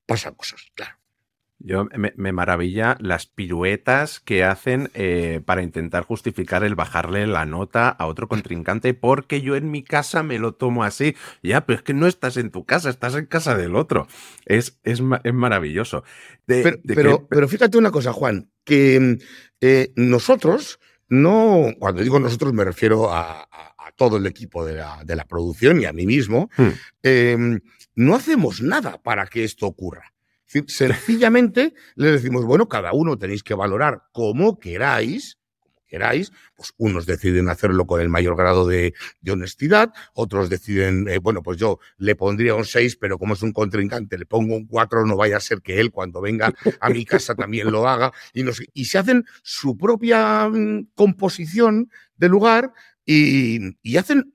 pasan 0.07 0.35
cosas, 0.35 0.67
claro. 0.75 1.00
Yo 1.61 1.87
me, 1.95 2.33
maravilla 2.33 2.97
las 3.01 3.27
piruetas 3.27 4.19
que 4.21 4.45
hacen 4.45 4.91
eh, 4.95 5.41
para 5.45 5.63
intentar 5.63 6.05
justificar 6.05 6.65
el 6.65 6.75
bajarle 6.75 7.27
la 7.27 7.45
nota 7.45 7.89
a 7.91 8.07
otro 8.07 8.29
contrincante, 8.29 8.95
porque 8.95 9.43
yo 9.43 9.57
en 9.57 9.71
mi 9.71 9.83
casa 9.83 10.23
me 10.23 10.39
lo 10.39 10.55
tomo 10.55 10.85
así. 10.85 11.17
Ya, 11.43 11.67
pero 11.67 11.79
es 11.79 11.83
que 11.83 11.95
no 11.95 12.07
estás 12.07 12.39
en 12.39 12.51
tu 12.51 12.65
casa, 12.65 12.89
estás 12.89 13.15
en 13.15 13.27
casa 13.27 13.57
del 13.57 13.77
otro. 13.77 14.09
Es, 14.47 14.79
es, 14.85 15.03
maravilloso. 15.03 16.03
pero, 16.47 17.29
pero, 17.29 17.47
fíjate 17.47 17.77
una 17.77 17.91
cosa, 17.91 18.13
Juan, 18.13 18.51
que 18.65 19.19
eh, 19.61 19.93
nosotros 19.97 20.81
no, 21.11 21.75
cuando 21.79 22.03
digo 22.03 22.21
nosotros 22.21 22.53
me 22.55 22.65
refiero 22.65 23.13
a, 23.13 23.47
todo 23.97 24.17
el 24.17 24.27
equipo 24.27 24.65
de 24.65 24.77
la, 24.77 25.27
producción 25.29 25.83
y 25.83 25.85
a 25.85 25.93
mí 25.93 26.07
mismo, 26.07 26.49
hmm. 26.57 26.69
em, 27.03 27.61
no 27.97 28.15
hacemos 28.15 28.63
nada 28.63 29.03
para 29.03 29.27
que 29.27 29.45
esto 29.45 29.67
ocurra. 29.67 30.15
Sencillamente 30.67 31.75
le 31.95 32.11
decimos, 32.11 32.45
bueno, 32.45 32.69
cada 32.69 32.93
uno 32.93 33.17
tenéis 33.17 33.45
que 33.45 33.55
valorar 33.55 34.03
como 34.11 34.59
queráis, 34.59 35.39
como 35.61 35.85
queráis, 35.87 36.33
pues 36.57 36.73
unos 36.77 37.07
deciden 37.07 37.49
hacerlo 37.49 37.87
con 37.87 38.01
el 38.01 38.09
mayor 38.09 38.37
grado 38.37 38.67
de, 38.67 38.93
honestidad, 39.31 39.93
otros 40.13 40.51
deciden, 40.51 41.07
eh, 41.09 41.19
bueno, 41.19 41.45
pues 41.45 41.57
yo 41.57 41.79
le 41.99 42.17
pondría 42.17 42.57
un 42.57 42.65
6, 42.65 42.97
pero 42.97 43.17
como 43.17 43.35
es 43.35 43.43
un 43.43 43.53
contrincante, 43.53 44.19
le 44.19 44.27
pongo 44.27 44.57
un 44.57 44.67
4, 44.67 45.07
no 45.07 45.17
vaya 45.17 45.37
a 45.37 45.41
ser 45.41 45.63
que 45.63 45.79
él 45.79 45.93
cuando 45.93 46.21
venga 46.21 46.53
a 46.81 46.91
mi 46.91 47.05
casa 47.05 47.37
también 47.37 47.71
lo 47.71 47.87
haga, 47.87 48.13
y, 48.35 48.45
y 48.75 48.87
se 48.87 48.99
hacen 48.99 49.25
su 49.45 49.77
propia 49.77 50.49
mm, 50.49 50.89
composición 50.97 51.93
de 52.17 52.29
lugar 52.29 52.73
y, 53.07 53.77
y 53.83 53.97
hacen 53.99 54.33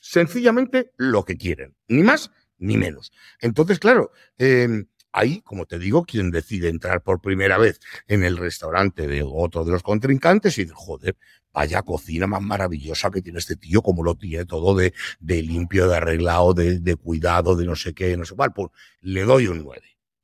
sencillamente 0.00 0.90
lo 0.96 1.24
que 1.24 1.36
quieren, 1.36 1.76
ni 1.86 2.02
más 2.02 2.32
ni 2.58 2.76
menos. 2.76 3.12
Entonces, 3.40 3.78
claro, 3.78 4.10
eh, 4.38 4.84
Ahí, 5.16 5.42
como 5.42 5.64
te 5.64 5.78
digo, 5.78 6.04
quien 6.04 6.32
decide 6.32 6.68
entrar 6.68 7.00
por 7.00 7.20
primera 7.20 7.56
vez 7.56 7.78
en 8.08 8.24
el 8.24 8.36
restaurante 8.36 9.06
de 9.06 9.22
otro 9.24 9.64
de 9.64 9.70
los 9.70 9.84
contrincantes 9.84 10.58
y 10.58 10.64
dice, 10.64 10.74
joder, 10.76 11.16
vaya 11.52 11.82
cocina 11.82 12.26
más 12.26 12.42
maravillosa 12.42 13.12
que 13.12 13.22
tiene 13.22 13.38
este 13.38 13.54
tío, 13.54 13.80
como 13.80 14.02
lo 14.02 14.16
tiene 14.16 14.44
todo 14.44 14.74
de, 14.74 14.92
de 15.20 15.40
limpio, 15.40 15.88
de 15.88 15.98
arreglado, 15.98 16.52
de, 16.52 16.80
de, 16.80 16.96
cuidado, 16.96 17.54
de 17.54 17.64
no 17.64 17.76
sé 17.76 17.94
qué, 17.94 18.16
no 18.16 18.24
sé 18.24 18.34
cuál. 18.34 18.52
Pues 18.52 18.70
le 19.02 19.22
doy 19.22 19.46
un 19.46 19.62
9, 19.62 19.82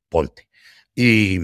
ponte. 0.09 0.49
Y, 0.93 1.39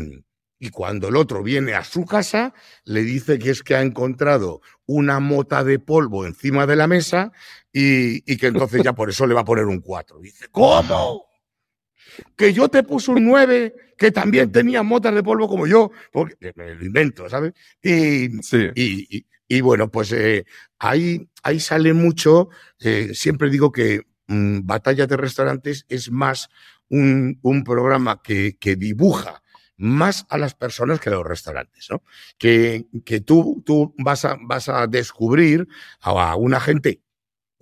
y 0.60 0.70
cuando 0.70 1.08
el 1.08 1.16
otro 1.16 1.42
viene 1.42 1.74
a 1.74 1.86
su 1.86 2.04
casa, 2.04 2.54
le 2.84 3.02
dice 3.04 3.40
que 3.40 3.52
es 3.52 3.64
que 3.64 3.76
ha 3.76 3.82
encontrado 3.82 4.60
una 4.88 5.22
mota 5.22 5.64
de 5.64 5.80
polvo 5.80 6.26
encima 6.26 6.68
de 6.68 6.76
la 6.76 6.88
mesa 6.88 7.32
y, 7.72 8.30
y 8.30 8.36
que 8.36 8.48
entonces 8.48 8.84
ya 8.84 8.92
por 8.92 9.10
eso 9.10 9.26
le 9.26 9.34
va 9.34 9.42
a 9.42 9.46
poner 9.46 9.68
un 9.68 9.80
4. 9.80 10.20
Dice, 10.20 10.48
¿cómo? 10.52 11.27
Que 12.36 12.54
yo 12.54 12.70
te 12.70 12.84
puse 12.84 13.12
un 13.12 13.26
9 13.26 13.76
que 13.98 14.12
también 14.12 14.52
tenía 14.52 14.84
motas 14.84 15.14
de 15.14 15.24
polvo 15.24 15.48
como 15.48 15.68
yo, 15.68 15.92
porque 16.12 16.54
me 16.56 16.76
lo 16.76 16.86
invento, 16.86 17.28
¿sabes? 17.30 17.54
Y, 17.82 18.30
y, 19.50 19.62
bueno, 19.62 19.90
pues 19.90 20.12
eh, 20.12 20.46
ahí, 20.78 21.28
ahí 21.44 21.60
sale 21.60 21.94
mucho, 21.94 22.50
eh, 22.80 23.12
siempre 23.14 23.50
digo 23.50 23.72
que 23.72 24.02
mm, 24.28 24.60
Batalla 24.64 25.08
de 25.08 25.18
Restaurantes 25.18 25.86
es 25.90 26.12
más 26.12 26.50
un, 26.90 27.40
un 27.42 27.64
programa 27.64 28.22
que, 28.22 28.58
que, 28.60 28.76
dibuja 28.76 29.42
más 29.78 30.26
a 30.30 30.38
las 30.38 30.56
personas 30.56 31.00
que 31.00 31.10
a 31.10 31.14
los 31.14 31.26
restaurantes, 31.26 31.88
¿no? 31.90 32.04
Que, 32.38 32.88
que 33.06 33.22
tú, 33.22 33.64
tú 33.66 33.94
vas, 33.98 34.26
a, 34.26 34.38
vas 34.42 34.70
a 34.70 34.88
descubrir 34.88 35.68
a 36.02 36.36
una 36.36 36.60
gente 36.60 37.02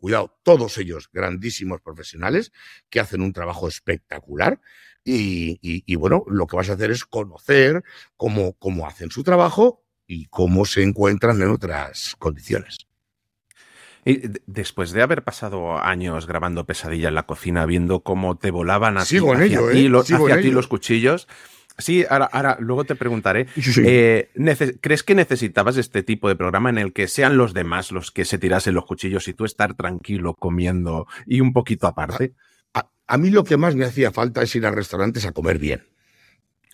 cuidado, 0.06 0.38
todos 0.44 0.78
ellos 0.78 1.10
grandísimos 1.12 1.82
profesionales 1.82 2.52
que 2.92 3.00
hacen 3.00 3.22
un 3.22 3.34
trabajo 3.34 3.68
espectacular. 3.68 4.62
Y, 5.04 5.96
bueno, 5.96 6.24
lo 6.28 6.46
que 6.46 6.56
vas 6.56 6.70
a 6.70 6.74
hacer 6.74 6.92
es 6.92 7.06
conocer 7.06 7.84
cómo, 8.16 8.54
cómo 8.54 8.86
hacen 8.86 9.10
su 9.10 9.24
trabajo 9.24 9.84
y 10.06 10.28
cómo 10.28 10.66
se 10.66 10.84
encuentran 10.84 11.42
en 11.42 11.50
otras 11.50 12.16
condiciones. 12.20 12.86
Y 14.06 14.22
después 14.46 14.92
de 14.92 15.02
haber 15.02 15.24
pasado 15.24 15.80
años 15.80 16.28
grabando 16.28 16.68
pesadilla 16.68 17.08
en 17.08 17.16
la 17.16 17.26
cocina, 17.26 17.66
viendo 17.66 18.02
cómo 18.02 18.38
te 18.38 18.52
volaban 18.52 19.00
hacia, 19.00 19.22
ti, 19.72 19.90
los 19.90 20.68
cuchillos, 20.68 21.28
Sí, 21.78 22.06
ahora, 22.10 22.26
ahora 22.32 22.58
luego 22.60 22.86
te 22.86 22.96
preguntaré. 22.96 23.48
Eh, 23.84 24.30
¿Crees 24.82 25.04
que 25.04 25.16
necesitabas 25.16 25.78
este 25.78 26.04
tipo 26.04 26.30
de 26.30 26.36
programa 26.36 26.70
en 26.70 26.78
el 26.78 26.94
que 26.94 27.08
sean 27.08 27.38
los 27.38 27.54
demás 27.54 27.92
los 27.92 28.12
que 28.12 28.24
se 28.24 28.38
tirasen 28.38 28.74
los 28.74 28.86
cuchillos 28.86 29.28
y 29.28 29.34
tú 29.34 29.46
estar 29.46 29.74
tranquilo 29.74 30.36
comiendo 30.36 31.08
y 31.26 31.42
un 31.42 31.54
poquito 31.54 31.88
aparte? 31.88 32.34
A, 33.08 33.18
mí 33.18 33.30
lo 33.30 33.44
que 33.44 33.58
más 33.58 33.76
me 33.76 33.86
hacía 33.86 34.12
falta 34.12 34.42
es 34.42 34.56
ir 34.56 34.66
a 34.66 34.72
restaurantes 34.72 35.26
a 35.26 35.32
comer 35.32 35.60
bien. 35.60 35.84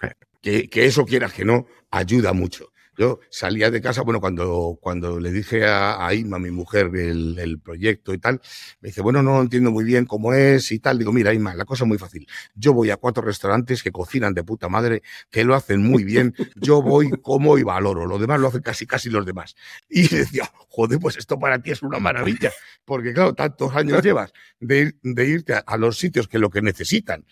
Eh. 0.02 0.14
Que, 0.42 0.70
que, 0.70 0.86
eso 0.86 1.06
quieras 1.06 1.34
que 1.34 1.44
no, 1.44 1.68
ayuda 1.90 2.32
mucho. 2.32 2.72
Yo 2.98 3.20
salía 3.30 3.72
de 3.72 3.82
casa, 3.82 4.02
bueno, 4.02 4.20
cuando, 4.20 4.78
cuando 4.82 5.20
le 5.20 5.32
dije 5.32 5.66
a, 5.66 6.06
a 6.06 6.14
Ima, 6.14 6.40
mi 6.40 6.52
mujer, 6.52 6.92
el, 6.94 7.40
el, 7.40 7.60
proyecto 7.60 8.14
y 8.14 8.18
tal, 8.18 8.42
me 8.82 8.90
dice, 8.90 9.02
bueno, 9.02 9.24
no 9.24 9.42
entiendo 9.42 9.72
muy 9.72 9.86
bien 9.86 10.06
cómo 10.06 10.34
es 10.34 10.72
y 10.74 10.80
tal. 10.80 11.00
Digo, 11.00 11.14
mira, 11.14 11.34
Ima, 11.34 11.56
la 11.56 11.64
cosa 11.64 11.86
es 11.86 11.88
muy 11.88 11.98
fácil. 11.98 12.28
Yo 12.54 12.74
voy 12.74 12.90
a 12.90 12.98
cuatro 12.98 13.24
restaurantes 13.24 13.82
que 13.82 13.92
cocinan 13.92 14.34
de 14.34 14.44
puta 14.44 14.68
madre, 14.68 15.04
que 15.30 15.46
lo 15.46 15.56
hacen 15.56 15.82
muy 15.82 16.04
bien. 16.04 16.36
Yo 16.56 16.82
voy, 16.82 17.12
como 17.22 17.58
y 17.58 17.64
valoro. 17.64 18.06
Lo 18.06 18.20
demás 18.20 18.42
lo 18.42 18.50
hacen 18.50 18.62
casi, 18.62 18.86
casi 18.86 19.10
los 19.10 19.26
demás. 19.26 19.56
Y 19.90 20.08
decía, 20.16 20.52
joder, 20.68 21.00
pues 21.00 21.16
esto 21.16 21.40
para 21.40 21.62
ti 21.62 21.72
es 21.72 21.82
una 21.84 22.00
maravilla. 22.00 22.52
Porque 22.84 23.14
claro, 23.14 23.34
tantos 23.34 23.74
años 23.74 24.04
llevas 24.04 24.34
de, 24.60 24.96
de 25.02 25.28
irte 25.28 25.54
a 25.66 25.78
los 25.78 25.98
sitios 25.98 26.28
que 26.28 26.40
lo 26.40 26.50
que 26.50 26.62
necesitan 26.62 27.26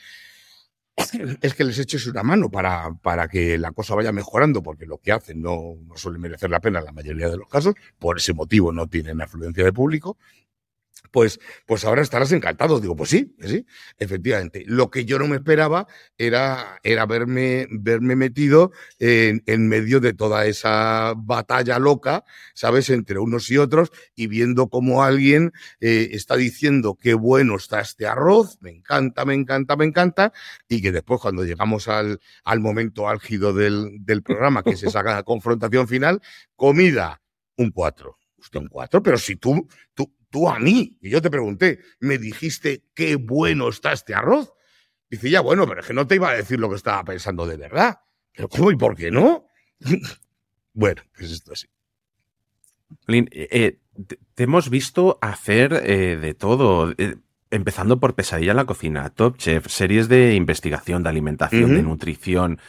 es 1.42 1.54
que 1.54 1.64
les 1.64 1.80
eches 1.80 2.08
una 2.08 2.24
mano 2.24 2.50
para, 2.50 2.94
para 3.02 3.28
que 3.28 3.58
la 3.58 3.72
cosa 3.72 3.96
vaya 3.96 4.12
mejorando, 4.12 4.62
porque 4.64 4.86
lo 4.86 4.98
que 4.98 5.12
hacen 5.12 5.42
no, 5.42 5.76
no 5.86 5.98
suele 5.98 6.20
merecer 6.20 6.50
la 6.50 6.60
pena 6.60 6.80
en 6.80 6.86
la 6.86 6.92
mayoría 6.92 7.30
de 7.30 7.38
los 7.38 7.48
casos, 7.48 7.76
por 7.98 8.18
ese 8.18 8.34
motivo 8.34 8.72
no 8.72 8.88
tienen 8.88 9.22
afluencia 9.22 9.64
de 9.64 9.74
público, 9.74 10.18
pues, 11.12 11.40
pues 11.66 11.86
ahora 11.86 12.02
estarás 12.02 12.32
encantado. 12.32 12.80
Digo, 12.80 12.96
pues 12.96 13.10
sí, 13.10 13.36
sí, 13.40 13.66
efectivamente. 13.98 14.64
Lo 14.68 14.90
que 14.90 15.06
yo 15.06 15.20
no 15.20 15.28
me 15.28 15.38
esperaba 15.38 15.88
era, 16.18 16.80
era 16.84 17.06
verme, 17.06 17.68
verme 17.70 18.16
metido 18.16 18.72
en, 19.00 19.68
medio 19.68 20.00
de 20.00 20.14
toda 20.14 20.46
esa 20.46 21.14
batalla 21.18 21.80
loca, 21.80 22.24
¿sabes?, 22.54 22.90
entre 22.90 23.20
unos 23.20 23.50
y 23.52 23.58
otros, 23.58 23.92
y 24.16 24.28
viendo 24.28 24.70
cómo 24.70 25.04
alguien 25.04 25.52
eh, 25.80 26.10
está 26.12 26.36
diciendo 26.36 26.98
qué 27.00 27.14
bueno 27.14 27.56
está 27.56 27.82
este 27.82 28.08
arroz, 28.08 28.58
me 28.62 28.72
encanta, 28.72 29.26
me 29.26 29.34
encanta, 29.34 29.76
me 29.76 29.86
encanta, 29.86 30.34
y 30.68 30.82
que 30.82 30.92
después 30.92 31.22
cuando 31.22 31.44
llegamos 31.44 31.88
al, 31.88 32.20
al 32.44 32.60
momento 32.60 33.08
álgido 33.08 33.54
del, 33.54 33.98
del 34.00 34.24
programa, 34.24 34.64
que 34.64 34.76
saca 34.78 35.16
la 35.16 35.24
confrontación 35.30 35.88
final, 35.88 36.22
comida, 36.56 37.22
un 37.58 37.72
cuatro. 37.72 38.18
Usted 38.38 38.60
un 38.60 38.68
cuatro, 38.68 39.04
pero 39.04 39.18
si 39.18 39.36
tú, 39.36 39.68
tú, 39.94 40.14
tú 40.30 40.50
a 40.50 40.60
mí, 40.60 40.98
y 41.02 41.10
yo 41.10 41.22
te 41.22 41.30
pregunté, 41.30 41.80
me 42.00 42.18
dijiste 42.18 42.84
qué 42.94 43.16
bueno 43.16 43.70
está 43.70 43.92
este 43.92 44.14
arroz. 44.14 44.54
Dice, 45.10 45.30
ya 45.30 45.42
bueno, 45.42 45.68
pero 45.68 45.82
es 45.82 45.88
que 45.88 45.94
no 45.94 46.06
te 46.08 46.16
iba 46.16 46.30
a 46.30 46.36
decir 46.36 46.60
lo 46.60 46.70
que 46.70 46.76
estaba 46.76 47.04
pensando 47.04 47.48
de 47.48 47.58
verdad. 47.58 48.00
Pero 48.34 48.48
¿cómo 48.48 48.72
y 48.72 48.76
por 48.76 48.96
qué 48.96 49.12
no? 49.12 49.48
bueno, 50.74 51.02
pues 51.18 51.32
esto 51.32 51.54
así. 51.54 51.68
Lin, 53.08 53.28
eh, 53.32 53.48
eh, 53.52 53.80
te, 54.36 54.44
hemos 54.44 54.70
visto 54.70 55.18
hacer 55.22 55.74
eh, 55.74 56.16
de 56.18 56.34
todo, 56.34 56.94
empezando 57.50 58.00
por 58.00 58.16
Pesadilla 58.16 58.52
en 58.52 58.58
la 58.58 58.66
cocina, 58.66 59.10
Top 59.10 59.38
Chef, 59.38 59.68
series 59.68 60.08
de 60.10 60.36
investigación, 60.36 61.04
de 61.04 61.10
alimentación, 61.10 61.74
de 61.74 61.82
nutrición. 61.82 62.60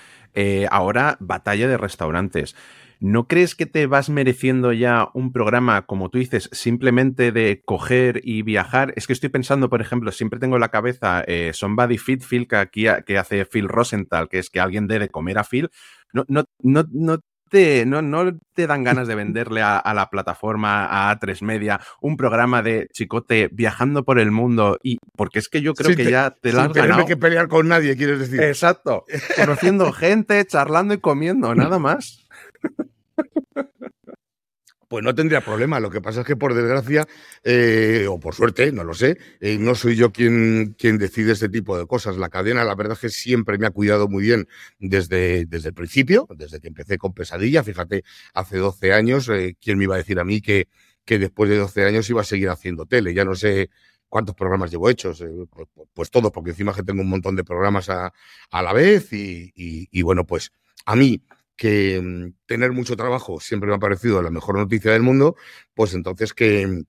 Ahora, 0.71 1.17
batalla 1.21 1.69
de 1.69 1.77
restaurantes. 1.77 2.57
¿No 3.01 3.27
crees 3.27 3.55
que 3.55 3.65
te 3.65 3.87
vas 3.87 4.11
mereciendo 4.11 4.75
ya 4.75 5.09
un 5.15 5.33
programa, 5.33 5.87
como 5.87 6.11
tú 6.11 6.19
dices, 6.19 6.51
simplemente 6.53 7.33
de 7.33 7.63
coger 7.65 8.21
y 8.23 8.43
viajar? 8.43 8.93
Es 8.95 9.07
que 9.07 9.15
estoy 9.15 9.31
pensando, 9.31 9.71
por 9.71 9.81
ejemplo, 9.81 10.13
siempre 10.13 10.39
tengo 10.39 10.57
en 10.57 10.61
la 10.61 10.69
cabeza 10.69 11.25
eh, 11.27 11.53
Somebody 11.55 11.97
Fit 11.97 12.23
Phil, 12.23 12.47
que 12.47 12.57
aquí 12.57 12.85
que 13.07 13.17
hace 13.17 13.47
Phil 13.47 13.69
Rosenthal, 13.69 14.29
que 14.29 14.39
es 14.39 14.51
que 14.51 14.61
alguien 14.61 14.87
debe 14.87 15.09
comer 15.09 15.39
a 15.39 15.45
Phil. 15.45 15.71
No, 16.13 16.27
no, 16.29 16.45
no, 16.63 16.85
no 16.93 17.21
te, 17.51 17.85
no, 17.87 18.03
no, 18.03 18.39
te 18.55 18.67
dan 18.67 18.85
ganas 18.85 19.09
de 19.09 19.15
venderle 19.15 19.63
a, 19.63 19.83
la 19.95 20.09
plataforma, 20.09 20.85
a 20.85 21.19
A3 21.19 21.43
Media, 21.43 21.81
un 22.01 22.17
programa 22.17 22.63
de 22.63 22.89
chicote 22.93 23.49
viajando 23.51 24.05
por 24.05 24.19
el 24.21 24.31
mundo 24.31 24.79
y 24.83 24.99
porque 25.17 25.41
es 25.41 25.49
que 25.49 25.61
yo 25.61 25.75
creo 25.75 25.97
que 25.97 26.11
ya 26.11 26.37
te 26.41 26.51
has 26.51 26.73
ganado. 26.73 27.07
que 27.07 27.17
pelear 27.17 27.49
con 27.49 27.69
nadie, 27.69 27.97
quieres 27.97 28.21
decir. 28.21 28.41
Exacto. 28.43 29.05
Conociendo 29.37 29.91
gente, 29.93 30.45
charlando 30.47 30.95
y 30.95 30.99
comiendo, 30.99 31.55
nada 31.55 31.79
más. 31.79 32.20
Pues 34.91 35.05
no 35.05 35.15
tendría 35.15 35.41
problema. 35.41 35.79
Lo 35.79 35.89
que 35.89 36.01
pasa 36.01 36.23
es 36.23 36.27
que, 36.27 36.35
por 36.35 36.53
desgracia, 36.53 37.07
eh, 37.45 38.07
o 38.09 38.19
por 38.19 38.35
suerte, 38.35 38.73
no 38.73 38.83
lo 38.83 38.93
sé, 38.93 39.19
eh, 39.39 39.57
no 39.57 39.77
soy 39.77 39.95
yo 39.95 40.11
quien, 40.11 40.75
quien 40.77 40.99
decide 40.99 41.31
este 41.31 41.49
tipo 41.49 41.79
de 41.79 41.87
cosas. 41.87 42.17
La 42.17 42.29
cadena, 42.29 42.65
la 42.65 42.75
verdad 42.75 42.95
es 42.95 42.99
que 42.99 43.09
siempre 43.09 43.57
me 43.57 43.69
ha 43.69 43.71
cuidado 43.71 44.09
muy 44.09 44.25
bien 44.25 44.49
desde, 44.81 45.47
desde 45.47 45.69
el 45.69 45.75
principio, 45.75 46.27
desde 46.37 46.59
que 46.59 46.67
empecé 46.67 46.99
con 46.99 47.15
Pesadilla. 47.15 47.63
Fíjate, 47.63 48.03
hace 48.35 48.59
12 48.59 48.93
años, 48.93 49.29
eh, 49.29 49.57
¿quién 49.61 49.79
me 49.79 49.85
iba 49.85 49.95
a 49.95 49.99
decir 49.99 50.19
a 50.19 50.25
mí 50.25 50.41
que, 50.41 50.67
que 51.05 51.21
después 51.21 51.49
de 51.49 51.59
12 51.59 51.85
años 51.85 52.11
iba 52.11 52.23
a 52.23 52.25
seguir 52.25 52.49
haciendo 52.49 52.85
tele? 52.85 53.15
Ya 53.15 53.25
no 53.25 53.37
sé 53.37 53.71
cuántos 54.09 54.35
programas 54.35 54.73
llevo 54.73 54.91
hechos, 54.91 55.25
pues, 55.51 55.69
pues, 55.95 56.11
todos, 56.11 56.33
porque 56.33 56.51
encima 56.51 56.75
que 56.75 56.83
tengo 56.83 57.03
un 57.03 57.11
montón 57.11 57.37
de 57.37 57.45
programas 57.45 57.89
a, 57.91 58.13
a 58.51 58.63
la 58.63 58.73
vez 58.73 59.13
y, 59.13 59.53
y 59.55 60.03
bueno, 60.03 60.27
pues 60.27 60.51
a 60.85 60.97
mí 60.97 61.23
que 61.61 62.01
mm, 62.01 62.47
tener 62.47 62.73
mucho 62.73 62.97
trabajo 62.97 63.39
siempre 63.39 63.69
me 63.69 63.75
ha 63.75 63.79
parecido 63.79 64.23
la 64.23 64.31
mejor 64.31 64.57
noticia 64.57 64.93
del 64.93 65.03
mundo, 65.03 65.37
pues 65.75 65.93
entonces 65.93 66.33
que, 66.33 66.85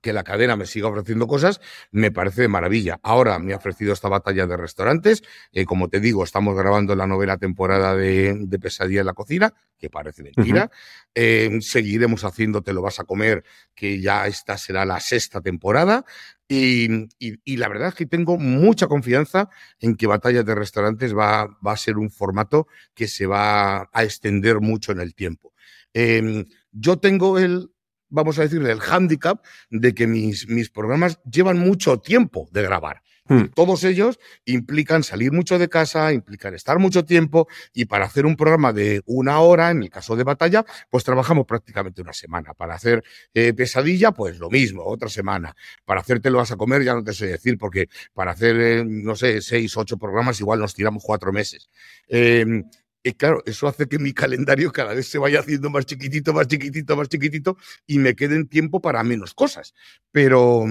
que 0.00 0.12
la 0.12 0.22
cadena 0.22 0.54
me 0.54 0.64
siga 0.66 0.86
ofreciendo 0.86 1.26
cosas, 1.26 1.60
me 1.90 2.12
parece 2.12 2.42
de 2.42 2.46
maravilla. 2.46 3.00
Ahora 3.02 3.40
me 3.40 3.52
ha 3.52 3.56
ofrecido 3.56 3.92
esta 3.92 4.08
batalla 4.08 4.46
de 4.46 4.56
restaurantes. 4.56 5.24
Eh, 5.50 5.64
como 5.64 5.88
te 5.88 5.98
digo, 5.98 6.22
estamos 6.22 6.56
grabando 6.56 6.94
la 6.94 7.08
novela 7.08 7.36
temporada 7.36 7.96
de, 7.96 8.46
Pesadilla 8.62 9.00
en 9.00 9.06
la 9.06 9.14
cocina, 9.14 9.52
que 9.76 9.90
parece 9.90 10.22
mentira. 10.22 10.70
Eh, 11.12 11.58
seguiremos 11.60 12.22
haciendo 12.22 12.62
Te 12.62 12.72
lo 12.72 12.82
vas 12.82 13.00
a 13.00 13.04
comer, 13.04 13.42
que 13.74 14.00
ya 14.00 14.28
esta 14.28 14.56
será 14.56 14.84
la 14.84 15.00
sexta 15.00 15.40
temporada. 15.40 16.04
Y, 16.48 17.56
la 17.56 17.68
verdad 17.68 17.88
es 17.88 17.94
que 17.94 18.06
tengo 18.06 18.38
mucha 18.38 18.86
confianza 18.86 19.48
en 19.80 19.96
que 19.96 20.06
Batalla 20.06 20.42
de 20.42 20.54
Restaurantes 20.54 21.16
va, 21.16 21.58
a 21.62 21.76
ser 21.76 21.98
un 21.98 22.10
formato 22.10 22.68
que 22.94 23.08
se 23.08 23.26
va 23.26 23.88
a 23.92 24.04
extender 24.04 24.60
mucho 24.60 24.92
en 24.92 25.00
el 25.00 25.14
tiempo. 25.14 25.52
Em, 25.92 26.44
yo 26.70 26.98
tengo 26.98 27.38
el, 27.38 27.70
vamos 28.08 28.38
a 28.38 28.42
decirle, 28.42 28.70
el 28.70 28.80
hándicap 28.80 29.44
de 29.70 29.94
que 29.94 30.06
mis 30.06 30.70
programas 30.70 31.20
llevan 31.24 31.58
mucho 31.58 31.98
tiempo 31.98 32.48
de 32.52 32.62
grabar. 32.62 33.02
Hmm. 33.28 33.46
Todos 33.54 33.84
ellos 33.84 34.18
implican 34.44 35.02
salir 35.02 35.32
mucho 35.32 35.58
de 35.58 35.68
casa, 35.68 36.12
implican 36.12 36.54
estar 36.54 36.78
mucho 36.78 37.04
tiempo 37.04 37.48
y 37.72 37.86
para 37.86 38.06
hacer 38.06 38.26
un 38.26 38.36
programa 38.36 38.72
de 38.72 39.02
una 39.06 39.40
hora, 39.40 39.70
en 39.70 39.82
el 39.82 39.90
caso 39.90 40.16
de 40.16 40.24
batalla, 40.24 40.64
pues 40.90 41.04
trabajamos 41.04 41.46
prácticamente 41.46 42.02
una 42.02 42.12
semana. 42.12 42.54
Para 42.54 42.74
hacer 42.74 43.02
eh, 43.34 43.52
pesadilla, 43.52 44.12
pues 44.12 44.38
lo 44.38 44.50
mismo, 44.50 44.84
otra 44.84 45.08
semana. 45.08 45.54
Para 45.84 46.00
hacerte 46.00 46.30
lo 46.30 46.38
vas 46.38 46.52
a 46.52 46.56
comer, 46.56 46.82
ya 46.84 46.94
no 46.94 47.02
te 47.02 47.12
sé 47.12 47.26
decir, 47.26 47.58
porque 47.58 47.88
para 48.14 48.32
hacer, 48.32 48.60
eh, 48.60 48.84
no 48.84 49.16
sé, 49.16 49.40
seis, 49.40 49.76
ocho 49.76 49.96
programas, 49.96 50.40
igual 50.40 50.60
nos 50.60 50.74
tiramos 50.74 51.02
cuatro 51.04 51.32
meses. 51.32 51.68
Em, 52.08 52.64
y 53.02 53.12
claro, 53.12 53.40
eso 53.46 53.68
hace 53.68 53.86
que 53.86 54.00
mi 54.00 54.12
calendario 54.12 54.72
cada 54.72 54.92
vez 54.92 55.06
se 55.06 55.18
vaya 55.18 55.38
haciendo 55.38 55.70
más 55.70 55.86
chiquitito, 55.86 56.32
más 56.32 56.48
chiquitito, 56.48 56.96
más 56.96 57.08
chiquitito 57.08 57.56
y 57.86 57.98
me 57.98 58.16
quede 58.16 58.44
tiempo 58.46 58.80
para 58.80 59.04
menos 59.04 59.32
cosas. 59.32 59.74
Pero, 60.10 60.64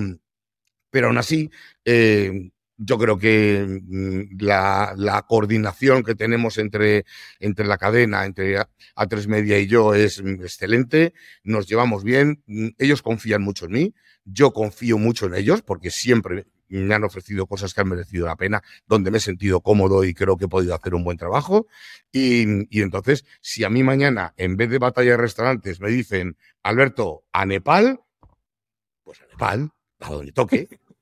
pero 0.95 1.07
aún 1.07 1.17
así, 1.17 1.51
eh, 1.83 2.51
yo 2.77 2.97
creo 2.97 3.17
que 3.17 3.81
mm, 3.83 4.37
la, 4.39 5.25
coordinación 5.27 6.03
que 6.03 6.15
tenemos 6.15 6.57
entre, 6.57 7.03
entre 7.41 7.67
la 7.67 7.77
cadena, 7.77 8.23
entre 8.23 8.59
A3 8.95 9.27
Media 9.27 9.59
y 9.59 9.67
yo 9.67 9.93
es 9.93 10.19
excelente, 10.19 11.13
nos 11.43 11.67
llevamos 11.67 12.05
bien, 12.05 12.41
mm, 12.47 12.67
ellos 12.77 13.01
confían 13.01 13.41
mucho 13.41 13.65
en 13.65 13.71
mí, 13.73 13.93
yo 14.23 14.53
confío 14.53 14.97
mucho 14.97 15.25
en 15.25 15.35
ellos 15.35 15.63
porque 15.63 15.91
siempre 15.91 16.47
me 16.69 16.95
han 16.95 17.03
ofrecido 17.03 17.45
cosas 17.45 17.73
que 17.73 17.81
han 17.81 17.89
merecido 17.89 18.25
la 18.25 18.37
pena, 18.37 18.63
donde 18.87 19.11
me 19.11 19.17
he 19.17 19.19
sentido 19.19 19.59
cómodo 19.59 20.05
y 20.05 20.13
creo 20.13 20.37
que 20.37 20.45
he 20.45 20.47
podido 20.47 20.75
hacer 20.75 20.95
un 20.95 21.03
buen 21.03 21.17
trabajo. 21.17 21.67
Y, 22.09 22.79
entonces, 22.81 23.25
si 23.41 23.65
a 23.65 23.69
mí 23.69 23.83
mañana, 23.83 24.33
en 24.37 24.55
vez 24.55 24.69
de 24.69 24.79
batalla 24.79 25.11
de 25.11 25.17
restaurantes, 25.17 25.81
me 25.81 25.89
dicen, 25.89 26.37
Alberto, 26.63 27.25
a 27.33 27.45
Nepal, 27.45 27.99
pues 29.03 29.21
a 29.21 29.25
Nepal, 29.27 29.71
a 29.99 30.09
donde 30.09 30.31
toque. 30.31 30.69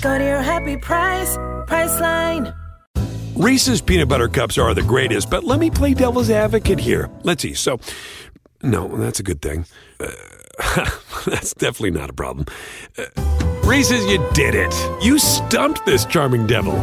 Go 0.00 0.18
to 0.18 0.24
your 0.24 0.42
happy 0.42 0.76
price, 0.76 1.36
Priceline. 1.68 2.54
Reese's 3.36 3.80
peanut 3.80 4.08
butter 4.08 4.28
cups 4.28 4.58
are 4.58 4.74
the 4.74 4.82
greatest, 4.82 5.30
but 5.30 5.44
let 5.44 5.60
me 5.60 5.70
play 5.70 5.94
devil's 5.94 6.30
advocate 6.30 6.78
here. 6.78 7.10
Let's 7.22 7.42
see. 7.42 7.54
So, 7.54 7.80
no, 8.62 8.88
that's 8.96 9.20
a 9.20 9.22
good 9.22 9.40
thing. 9.40 9.66
Uh, 9.98 10.10
that's 11.26 11.54
definitely 11.54 11.92
not 11.92 12.10
a 12.10 12.12
problem. 12.12 12.46
Uh, 12.98 13.04
Reese's, 13.64 14.04
you 14.06 14.18
did 14.32 14.54
it. 14.54 14.74
You 15.02 15.18
stumped 15.18 15.84
this 15.86 16.04
charming 16.04 16.46
devil. 16.46 16.74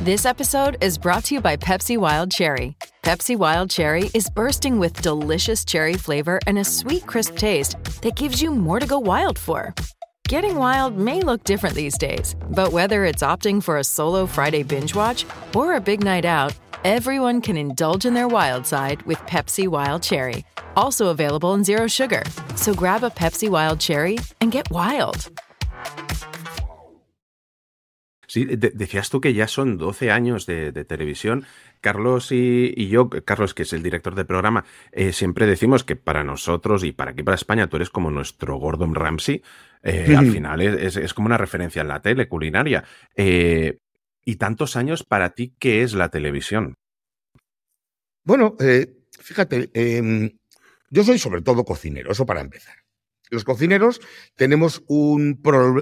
This 0.00 0.26
episode 0.26 0.76
is 0.80 0.98
brought 0.98 1.24
to 1.24 1.34
you 1.34 1.40
by 1.40 1.56
Pepsi 1.56 1.96
Wild 1.96 2.30
Cherry. 2.30 2.76
Pepsi 3.02 3.38
Wild 3.38 3.70
Cherry 3.70 4.10
is 4.14 4.28
bursting 4.30 4.78
with 4.78 5.00
delicious 5.00 5.64
cherry 5.64 5.94
flavor 5.94 6.40
and 6.46 6.58
a 6.58 6.64
sweet, 6.64 7.06
crisp 7.06 7.36
taste 7.36 7.82
that 8.02 8.16
gives 8.16 8.42
you 8.42 8.50
more 8.50 8.80
to 8.80 8.86
go 8.86 8.98
wild 8.98 9.38
for. 9.38 9.74
Getting 10.26 10.56
wild 10.56 10.96
may 10.96 11.20
look 11.20 11.44
different 11.44 11.74
these 11.74 11.98
days, 11.98 12.34
but 12.48 12.72
whether 12.72 13.04
it's 13.04 13.22
opting 13.22 13.62
for 13.62 13.76
a 13.76 13.84
solo 13.84 14.24
Friday 14.24 14.62
binge 14.62 14.94
watch 14.94 15.26
or 15.54 15.74
a 15.74 15.80
big 15.80 16.02
night 16.02 16.24
out, 16.24 16.54
everyone 16.82 17.42
can 17.42 17.58
indulge 17.58 18.06
in 18.06 18.14
their 18.14 18.26
wild 18.26 18.66
side 18.66 19.02
with 19.02 19.18
Pepsi 19.26 19.68
Wild 19.68 20.02
Cherry, 20.02 20.42
also 20.76 21.08
available 21.08 21.52
in 21.52 21.62
Zero 21.62 21.86
Sugar. 21.88 22.22
So 22.56 22.72
grab 22.72 23.04
a 23.04 23.10
Pepsi 23.10 23.50
Wild 23.50 23.80
Cherry 23.80 24.16
and 24.40 24.50
get 24.50 24.70
wild. 24.70 25.28
Sí, 28.34 28.46
de 28.46 28.56
decías 28.56 29.10
tú 29.10 29.20
que 29.20 29.32
ya 29.32 29.46
son 29.46 29.78
12 29.78 30.10
años 30.10 30.44
de, 30.44 30.72
de 30.72 30.84
televisión. 30.84 31.46
Carlos 31.80 32.32
y, 32.32 32.74
y, 32.76 32.88
yo, 32.88 33.08
Carlos, 33.08 33.54
que 33.54 33.62
es 33.62 33.72
el 33.72 33.80
director 33.80 34.16
del 34.16 34.26
programa, 34.26 34.64
eh, 34.90 35.12
siempre 35.12 35.46
decimos 35.46 35.84
que 35.84 35.94
para 35.94 36.24
nosotros 36.24 36.82
y 36.82 36.90
para 36.90 37.12
aquí, 37.12 37.22
para 37.22 37.36
España, 37.36 37.68
tú 37.68 37.76
eres 37.76 37.90
como 37.90 38.10
nuestro 38.10 38.56
Gordon 38.56 38.96
Ramsay. 38.96 39.40
Eh, 39.84 40.16
al 40.18 40.32
final 40.32 40.62
es, 40.62 41.14
como 41.14 41.26
una 41.26 41.38
referencia 41.38 41.82
en 41.82 41.86
la 41.86 42.02
tele 42.02 42.26
culinaria. 42.26 42.82
Eh, 43.14 43.78
y 44.24 44.34
tantos 44.34 44.74
años 44.74 45.04
para 45.04 45.30
ti, 45.30 45.54
¿qué 45.60 45.84
es 45.84 45.94
la 45.94 46.08
televisión? 46.08 46.74
Bueno, 48.24 48.56
fíjate, 49.20 49.70
em, 49.74 50.28
yo 50.90 51.04
soy 51.04 51.20
sobre 51.20 51.42
todo 51.42 51.64
cocinero, 51.64 52.10
eso 52.10 52.26
para 52.26 52.40
empezar. 52.40 52.83
Los 53.34 53.44
cocineros 53.44 54.00
tenemos 54.36 54.82
un, 54.86 55.40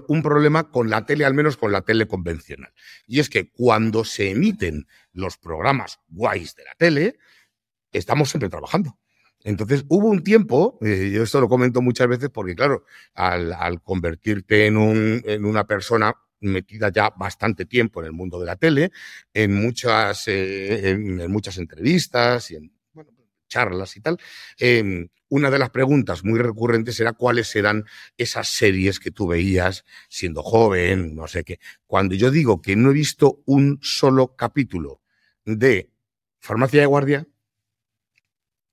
un, 0.08 0.22
problema 0.22 0.70
con 0.70 0.90
la 0.90 1.06
tele, 1.06 1.24
al 1.24 1.34
menos 1.34 1.56
con 1.56 1.70
la 1.70 1.82
tele 1.82 2.06
convencional. 2.06 2.72
Y 3.06 3.20
es 3.20 3.28
que 3.28 3.50
cuando 3.50 4.04
se 4.04 4.30
emiten 4.30 4.86
los 5.12 5.36
programas 5.36 6.00
guays 6.08 6.56
de 6.56 6.64
la 6.64 6.74
tele, 6.74 7.18
estamos 7.92 8.30
siempre 8.30 8.48
trabajando. 8.48 8.98
Entonces, 9.44 9.84
hubo 9.88 10.08
un 10.08 10.22
tiempo, 10.22 10.78
eh, 10.82 11.10
yo 11.12 11.22
esto 11.22 11.40
lo 11.40 11.48
comento 11.48 11.82
muchas 11.82 12.08
veces 12.08 12.30
porque, 12.30 12.54
claro, 12.54 12.84
al, 13.14 13.82
convertirte 13.82 14.66
en, 14.66 14.76
un, 14.76 15.22
en 15.24 15.44
una 15.44 15.66
persona 15.66 16.14
metida 16.40 16.90
ya 16.90 17.10
bastante 17.10 17.66
tiempo 17.66 18.00
en 18.00 18.06
el 18.06 18.12
mundo 18.12 18.38
de 18.40 18.46
la 18.46 18.56
tele, 18.56 18.92
en 19.32 19.54
muchas, 19.54 20.28
eh, 20.28 20.90
en, 20.90 21.30
muchas 21.30 21.58
entrevistas 21.58 22.50
y 22.50 22.56
en 22.56 22.72
charlas 23.52 23.96
y 23.96 24.00
tal, 24.00 24.18
em, 24.58 25.08
una 25.28 25.50
de 25.50 25.58
las 25.58 25.70
preguntas 25.70 26.24
muy 26.24 26.38
recurrentes 26.38 26.98
era 27.00 27.12
cuáles 27.12 27.54
eran 27.56 27.84
esas 28.16 28.48
series 28.48 28.98
que 28.98 29.10
tú 29.10 29.26
veías 29.28 29.84
siendo 30.08 30.42
joven, 30.42 31.14
no 31.14 31.26
sé 31.26 31.44
qué. 31.44 31.58
Cuando 31.86 32.14
yo 32.14 32.30
digo 32.30 32.60
que 32.60 32.76
no 32.76 32.90
he 32.90 32.94
visto 32.94 33.42
un 33.46 33.78
solo 33.82 34.36
capítulo 34.36 35.00
de 35.44 35.90
farmacia 36.38 36.80
de 36.80 36.86
guardia, 36.86 37.26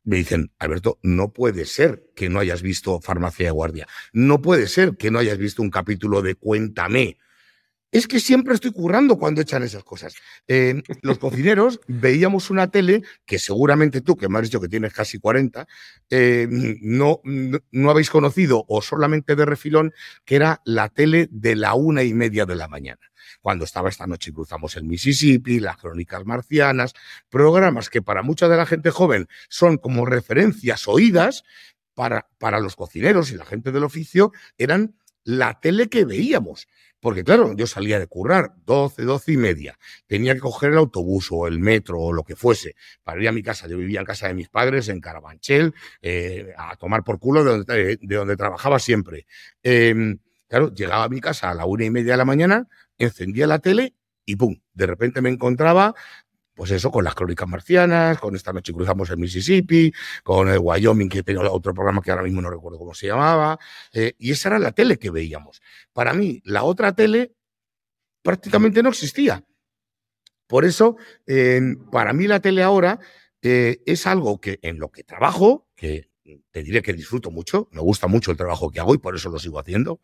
me 0.04 0.18
dicen, 0.18 0.52
Alberto, 0.60 1.00
no 1.04 1.34
puede 1.34 1.66
ser 1.66 2.12
que 2.16 2.30
no 2.30 2.40
hayas 2.40 2.62
visto 2.62 3.00
farmacia 3.00 3.46
de 3.46 3.52
guardia. 3.52 3.88
No 4.12 4.42
puede 4.42 4.68
ser 4.68 4.98
que 4.98 5.12
no 5.12 5.20
hayas 5.20 5.38
visto 5.38 5.62
un 5.62 5.70
capítulo 5.70 6.22
de 6.22 6.36
Cuéntame. 6.36 7.18
Es 7.92 8.08
que 8.08 8.20
siempre 8.20 8.54
estoy 8.54 8.72
currando 8.72 9.18
cuando 9.18 9.42
echan 9.42 9.64
esas 9.64 9.84
cosas. 9.84 10.14
Eh, 10.48 10.82
los 11.02 11.18
cocineros 11.18 11.80
veíamos 11.88 12.52
una 12.52 12.70
tele 12.70 13.02
que 13.26 13.40
seguramente 13.40 14.02
tú, 14.02 14.16
que 14.16 14.30
me 14.30 14.38
has 14.38 14.44
dicho 14.44 14.62
que 14.62 14.68
tienes 14.68 14.94
casi 14.94 15.18
40, 15.18 15.68
eh, 16.12 16.48
no, 16.82 17.22
no, 17.24 17.90
habéis 17.90 18.12
conocido 18.12 18.64
o 18.68 18.82
solamente 18.82 19.36
de 19.36 19.46
refilón, 19.46 19.94
que 20.24 20.36
era 20.36 20.62
la 20.66 20.90
tele 20.90 21.30
de 21.32 21.56
la 21.56 21.74
una 21.74 22.04
y 22.04 22.14
media 22.14 22.46
de 22.46 22.56
la 22.56 22.68
mañana. 22.68 23.02
Cuando 23.42 23.66
estaba 23.66 23.90
esta 23.90 24.08
noche 24.08 24.34
cruzamos 24.34 24.76
el 24.76 24.84
Mississippi, 24.84 25.60
las 25.60 25.78
crónicas 25.78 26.26
marcianas, 26.26 26.94
programas 27.30 27.90
que 27.90 28.02
para 28.02 28.22
mucha 28.22 28.48
de 28.48 28.58
la 28.58 28.66
gente 28.66 28.92
joven 28.92 29.28
son 29.50 29.78
como 29.78 30.06
referencias 30.06 30.88
oídas, 30.88 31.44
para, 32.00 32.30
para 32.38 32.62
los 32.62 32.78
cocineros 32.78 33.30
y 33.32 33.36
la 33.36 33.44
gente 33.44 33.74
del 33.74 33.84
oficio 33.84 34.32
eran 34.58 34.96
la 35.26 35.60
tele 35.60 35.90
que 35.90 36.06
veíamos. 36.06 36.68
Porque 37.00 37.24
claro, 37.24 37.54
yo 37.56 37.66
salía 37.66 38.00
de 38.00 38.08
currar 38.08 38.54
12, 38.66 39.04
12 39.04 39.32
y 39.32 39.38
media. 39.38 39.80
Tenía 40.08 40.34
que 40.34 40.42
coger 40.42 40.72
el 40.72 40.78
autobús 40.78 41.30
o 41.32 41.48
el 41.48 41.60
metro 41.60 42.00
o 42.00 42.14
lo 42.14 42.24
que 42.24 42.36
fuese 42.36 42.76
para 43.04 43.22
ir 43.22 43.28
a 43.28 43.32
mi 43.32 43.42
casa. 43.42 43.68
Yo 43.68 43.78
vivía 43.78 44.02
en 44.02 44.06
casa 44.06 44.28
de 44.28 44.34
mis 44.34 44.50
padres 44.50 44.90
en 44.90 45.00
Carabanchel, 45.00 45.74
eh, 46.02 46.54
a 46.58 46.76
tomar 46.76 47.04
por 47.04 47.20
culo 47.20 47.44
de 47.44 47.52
donde, 47.52 47.98
de 48.02 48.16
donde 48.16 48.36
trabajaba 48.36 48.80
siempre. 48.80 49.26
Em, 49.64 50.20
claro, 50.48 50.74
llegaba 50.74 51.06
a 51.06 51.10
mi 51.10 51.22
casa 51.22 51.50
a 51.52 51.54
la 51.54 51.66
una 51.66 51.86
y 51.86 51.90
media 51.90 52.14
de 52.14 52.18
la 52.18 52.26
mañana, 52.26 52.68
encendía 52.98 53.48
la 53.48 53.60
tele 53.60 53.96
y 54.26 54.36
¡pum! 54.36 54.60
De 54.74 54.86
repente 54.86 55.22
me 55.22 55.30
encontraba 55.30 55.96
pues 56.60 56.72
eso, 56.72 56.92
con 56.92 57.06
las 57.06 57.16
crónicas 57.16 57.48
marcianas, 57.48 58.20
con 58.20 58.36
esta 58.36 58.52
noche 58.52 58.74
cruzamos 58.74 59.10
el 59.12 59.16
Mississippi, 59.16 59.94
con 60.26 60.50
el 60.50 60.60
Wyoming, 60.60 61.08
que 61.08 61.24
tenía 61.24 61.50
otro 61.50 61.74
programa 61.74 62.02
que 62.02 62.12
ahora 62.12 62.24
mismo 62.24 62.42
no 62.42 62.50
recuerdo 62.50 62.78
cómo 62.78 62.94
se 62.94 63.08
llamaba, 63.08 63.58
eh, 63.94 64.12
y 64.18 64.32
esa 64.32 64.50
era 64.50 64.60
la 64.60 64.74
tele 64.74 65.00
que 65.00 65.10
veíamos. 65.10 65.62
Para 65.94 66.12
mí, 66.14 66.42
la 66.44 66.64
otra 66.64 66.94
tele 66.94 67.32
prácticamente 68.22 68.84
no 68.84 68.90
existía. 68.90 69.42
Por 70.48 70.66
eso, 70.66 70.98
para 71.94 72.12
mí 72.12 72.28
la 72.28 72.42
tele 72.42 72.62
ahora 72.62 73.00
eh, 73.42 73.82
es 73.86 74.06
algo 74.06 74.42
que 74.42 74.60
en 74.62 74.80
lo 74.80 74.92
que 74.92 75.06
trabajo, 75.06 75.70
que 75.78 76.10
te 76.52 76.62
diré 76.62 76.82
que 76.82 76.92
disfruto 76.92 77.32
mucho, 77.32 77.70
me 77.72 77.80
gusta 77.80 78.08
mucho 78.08 78.32
el 78.32 78.38
trabajo 78.38 78.70
que 78.70 78.82
hago 78.82 78.94
y 78.94 78.98
por 78.98 79.16
eso 79.16 79.30
lo 79.30 79.40
sigo 79.40 79.60
haciendo, 79.60 80.02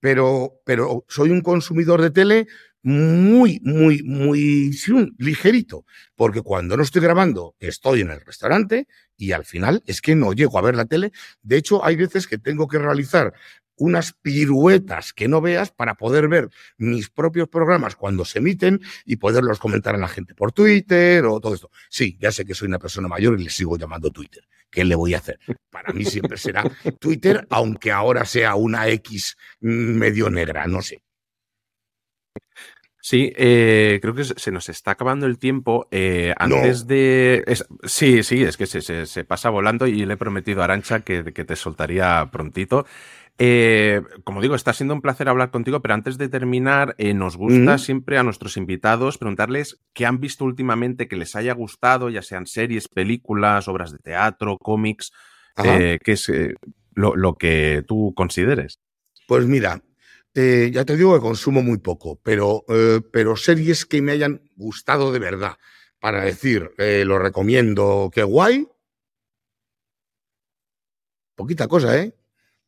pero, 0.00 0.60
pero 0.66 1.06
soy 1.08 1.30
un 1.30 1.40
consumidor 1.40 2.02
de 2.02 2.10
tele 2.10 2.46
muy, 2.84 3.60
muy, 3.64 4.02
muy 4.02 4.70
ligerito, 5.18 5.86
porque 6.14 6.42
cuando 6.42 6.76
no 6.76 6.82
estoy 6.82 7.00
grabando 7.00 7.56
estoy 7.58 8.02
en 8.02 8.10
el 8.10 8.20
restaurante 8.20 8.86
y 9.16 9.32
al 9.32 9.46
final 9.46 9.82
es 9.86 10.02
que 10.02 10.14
no 10.14 10.34
llego 10.34 10.58
a 10.58 10.62
ver 10.62 10.76
la 10.76 10.84
tele. 10.84 11.10
De 11.42 11.56
hecho, 11.56 11.84
hay 11.84 11.96
veces 11.96 12.26
que 12.28 12.36
tengo 12.36 12.68
que 12.68 12.78
realizar 12.78 13.32
unas 13.76 14.12
piruetas 14.12 15.12
que 15.14 15.28
no 15.28 15.40
veas 15.40 15.72
para 15.72 15.94
poder 15.94 16.28
ver 16.28 16.50
mis 16.76 17.08
propios 17.08 17.48
programas 17.48 17.96
cuando 17.96 18.24
se 18.24 18.38
emiten 18.38 18.80
y 19.04 19.16
poderlos 19.16 19.58
comentar 19.58 19.94
a 19.94 19.98
la 19.98 20.06
gente 20.06 20.34
por 20.34 20.52
Twitter 20.52 21.24
o 21.24 21.40
todo 21.40 21.54
esto. 21.54 21.70
Sí, 21.88 22.18
ya 22.20 22.30
sé 22.32 22.44
que 22.44 22.54
soy 22.54 22.68
una 22.68 22.78
persona 22.78 23.08
mayor 23.08 23.40
y 23.40 23.44
le 23.44 23.50
sigo 23.50 23.78
llamando 23.78 24.10
Twitter. 24.10 24.46
¿Qué 24.70 24.84
le 24.84 24.94
voy 24.94 25.14
a 25.14 25.18
hacer? 25.18 25.38
Para 25.70 25.92
mí 25.92 26.04
siempre 26.04 26.36
será 26.36 26.64
Twitter, 27.00 27.46
aunque 27.48 27.92
ahora 27.92 28.26
sea 28.26 28.56
una 28.56 28.88
X 28.88 29.36
medio 29.60 30.28
negra, 30.28 30.66
no 30.66 30.82
sé. 30.82 31.02
Sí, 33.04 33.34
eh, 33.36 33.98
creo 34.00 34.14
que 34.14 34.24
se 34.24 34.50
nos 34.50 34.70
está 34.70 34.92
acabando 34.92 35.26
el 35.26 35.38
tiempo. 35.38 35.88
Eh, 35.90 36.32
antes 36.38 36.86
de. 36.86 37.44
sí, 37.82 38.22
sí, 38.22 38.42
es 38.42 38.56
que 38.56 38.64
se, 38.64 39.24
pasa 39.24 39.50
volando 39.50 39.86
y 39.86 40.06
le 40.06 40.14
he 40.14 40.16
prometido 40.16 40.62
a 40.62 40.64
Arancha 40.64 41.00
que, 41.00 41.22
te 41.22 41.54
soltaría 41.54 42.30
prontito. 42.32 42.86
Eh, 43.36 44.00
como 44.24 44.40
digo, 44.40 44.54
está 44.54 44.72
siendo 44.72 44.94
un 44.94 45.02
placer 45.02 45.28
hablar 45.28 45.50
contigo, 45.50 45.82
pero 45.82 45.92
antes 45.92 46.16
de 46.16 46.30
terminar, 46.30 46.96
nos 47.14 47.36
gusta 47.36 47.76
siempre 47.76 48.16
a 48.16 48.22
nuestros 48.22 48.56
invitados 48.56 49.18
preguntarles 49.18 49.82
qué 49.92 50.06
han 50.06 50.18
visto 50.18 50.46
últimamente 50.46 51.06
que 51.06 51.16
les 51.16 51.36
haya 51.36 51.52
gustado, 51.52 52.08
ya 52.08 52.22
sean 52.22 52.46
series, 52.46 52.88
películas, 52.88 53.68
obras 53.68 53.92
de 53.92 53.98
teatro, 53.98 54.56
cómics, 54.56 55.12
qué 55.56 56.00
es 56.06 56.32
lo, 56.94 57.16
lo 57.16 57.34
que 57.34 57.84
tú 57.86 58.14
consideres. 58.16 58.80
Pues 59.26 59.44
mira, 59.44 59.82
eh, 60.34 60.70
ya 60.72 60.84
te 60.84 60.96
digo 60.96 61.14
que 61.14 61.20
consumo 61.20 61.62
muy 61.62 61.78
poco, 61.78 62.20
pero, 62.22 62.64
eh, 62.68 63.00
pero 63.12 63.36
series 63.36 63.86
que 63.86 64.02
me 64.02 64.12
hayan 64.12 64.42
gustado 64.56 65.12
de 65.12 65.18
verdad, 65.18 65.56
para 66.00 66.22
decir, 66.24 66.72
eh, 66.78 67.04
lo 67.06 67.18
recomiendo, 67.18 68.10
qué 68.12 68.22
guay. 68.22 68.68
Poquita 71.36 71.66
cosa, 71.68 71.98
¿eh? 71.98 72.14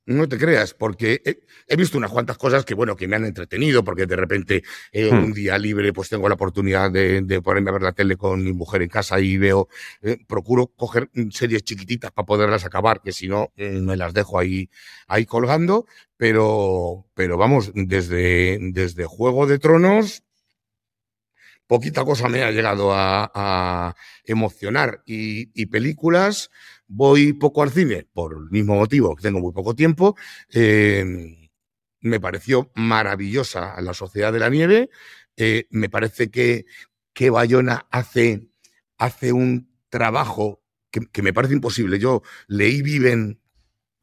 No 0.08 0.28
te 0.28 0.38
creas, 0.38 0.72
porque 0.72 1.20
he, 1.66 1.76
visto 1.76 1.98
unas 1.98 2.12
cuantas 2.12 2.38
cosas 2.38 2.64
que, 2.64 2.74
bueno, 2.74 2.94
que 2.94 3.08
me 3.08 3.16
han 3.16 3.24
entretenido, 3.24 3.82
porque 3.82 4.06
de 4.06 4.14
repente 4.14 4.62
eh, 4.92 5.10
un 5.10 5.30
hmm. 5.30 5.32
día 5.32 5.58
libre 5.58 5.92
pues 5.92 6.08
tengo 6.08 6.28
la 6.28 6.36
oportunidad 6.36 6.92
de, 6.92 7.40
ponerme 7.42 7.70
a 7.70 7.72
ver 7.72 7.82
la 7.82 7.90
tele 7.90 8.16
con 8.16 8.44
mi 8.44 8.52
mujer 8.52 8.82
en 8.82 8.88
casa 8.88 9.18
y 9.18 9.36
veo, 9.36 9.68
eh, 10.02 10.18
procuro 10.28 10.68
coger 10.68 11.10
series 11.32 11.64
chiquititas 11.64 12.12
para 12.12 12.24
poderlas 12.24 12.64
acabar, 12.64 13.02
que 13.02 13.10
si 13.10 13.26
no 13.26 13.50
eh, 13.56 13.80
me 13.80 13.96
las 13.96 14.14
dejo 14.14 14.38
ahí, 14.38 14.70
ahí 15.08 15.26
colgando, 15.26 15.86
pero, 16.16 17.06
pero 17.14 17.36
vamos, 17.36 17.72
desde, 17.74 18.58
desde 18.60 19.06
Juego 19.06 19.48
de 19.48 19.58
Tronos, 19.58 20.22
poquita 21.66 22.04
cosa 22.04 22.28
me 22.28 22.44
ha 22.44 22.52
llegado 22.52 22.92
a, 22.94 23.96
emocionar 24.24 25.02
y 25.04 25.66
películas 25.66 26.50
voy 26.88 27.32
poco 27.32 27.62
al 27.62 27.70
cine 27.70 28.06
por 28.12 28.34
el 28.34 28.50
mismo 28.50 28.76
motivo, 28.76 29.14
que 29.16 29.22
tengo 29.22 29.40
muy 29.40 29.52
poco 29.52 29.74
tiempo. 29.74 30.16
Em, 30.50 31.48
me 32.00 32.20
pareció 32.20 32.70
maravillosa 32.74 33.80
La 33.80 33.94
Sociedad 33.94 34.32
de 34.32 34.38
la 34.38 34.50
Nieve. 34.50 34.90
Eh, 35.36 35.66
me 35.70 35.88
parece 35.88 36.30
que, 36.30 36.66
que 37.12 37.30
Bayona 37.30 37.86
hace, 37.90 38.48
hace 38.98 39.32
un 39.32 39.70
trabajo 39.88 40.62
que, 40.90 41.22
me 41.22 41.32
parece 41.32 41.54
imposible. 41.54 41.98
Yo 41.98 42.22
leí 42.48 42.82
Viven 42.82 43.40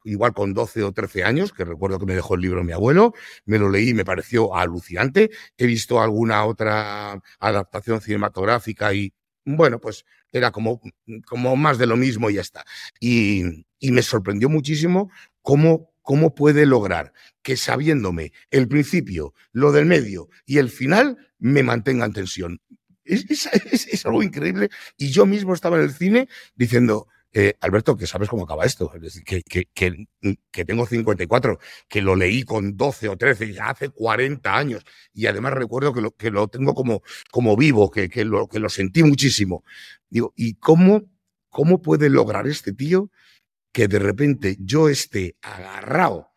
igual 0.04 0.34
con 0.34 0.52
12 0.52 0.82
o 0.82 0.92
13 0.92 1.24
años, 1.24 1.52
que 1.52 1.64
recuerdo 1.64 1.98
que 1.98 2.06
me 2.06 2.14
dejó 2.14 2.34
el 2.34 2.42
libro 2.42 2.62
mi 2.62 2.72
abuelo, 2.72 3.14
me 3.46 3.58
lo 3.58 3.70
leí 3.70 3.90
y 3.90 3.94
me 3.94 4.04
pareció 4.04 4.54
alucinante. 4.54 5.30
He 5.56 5.66
visto 5.66 6.00
alguna 6.00 6.44
otra 6.44 7.22
adaptación 7.40 8.00
cinematográfica 8.00 8.92
y, 8.92 9.14
bueno, 9.44 9.80
pues 9.80 10.04
era 10.32 10.50
como, 10.50 10.80
como 11.26 11.56
más 11.56 11.78
de 11.78 11.86
lo 11.86 11.96
mismo 11.96 12.30
y 12.30 12.34
ya 12.34 12.40
está. 12.40 12.64
Y, 13.00 13.64
me 13.80 14.02
sorprendió 14.02 14.48
muchísimo 14.48 15.10
cómo, 15.42 15.92
cómo 16.00 16.34
puede 16.34 16.64
lograr 16.64 17.12
que 17.42 17.56
sabiéndome 17.56 18.32
el 18.50 18.66
principio, 18.66 19.34
lo 19.52 19.72
del 19.72 19.84
medio 19.84 20.30
y 20.46 20.56
el 20.58 20.70
final, 20.70 21.18
me 21.38 21.62
mantenga 21.62 22.06
en 22.06 22.12
tensión. 22.14 22.60
Es, 23.04 23.26
es, 23.28 24.06
algo 24.06 24.22
increíble. 24.22 24.70
Y 24.96 25.10
yo 25.10 25.26
mismo 25.26 25.52
estaba 25.52 25.76
en 25.76 25.82
el 25.82 25.92
cine 25.92 26.28
diciendo, 26.54 27.08
eh, 27.36 27.56
Alberto, 27.60 27.96
que 27.96 28.06
sabes 28.06 28.28
cómo 28.28 28.44
acaba 28.44 28.64
esto, 28.64 28.92
que, 29.26 29.42
que, 29.42 29.66
que, 29.74 30.64
tengo 30.64 30.86
54, 30.86 31.58
que 31.88 32.00
lo 32.00 32.14
leí 32.14 32.44
con 32.44 32.76
12 32.76 33.08
o 33.08 33.16
13, 33.16 33.52
ya 33.52 33.70
hace 33.70 33.88
40 33.88 34.56
años, 34.56 34.84
y 35.12 35.26
además 35.26 35.54
recuerdo 35.54 35.92
que 35.92 36.00
lo, 36.00 36.12
que 36.12 36.30
lo 36.30 36.46
tengo 36.46 36.74
como, 36.74 37.02
como 37.32 37.56
vivo, 37.56 37.90
que, 37.90 38.08
lo, 38.24 38.46
que 38.46 38.60
lo 38.60 38.68
sentí 38.68 39.02
muchísimo. 39.02 39.64
Digo, 40.08 40.32
¿y 40.36 40.54
cómo, 40.54 41.10
cómo 41.48 41.82
puede 41.82 42.08
lograr 42.08 42.46
este 42.46 42.72
tío 42.72 43.10
que 43.72 43.88
de 43.88 43.98
repente 43.98 44.56
yo 44.60 44.88
esté 44.88 45.36
agarrado 45.42 46.30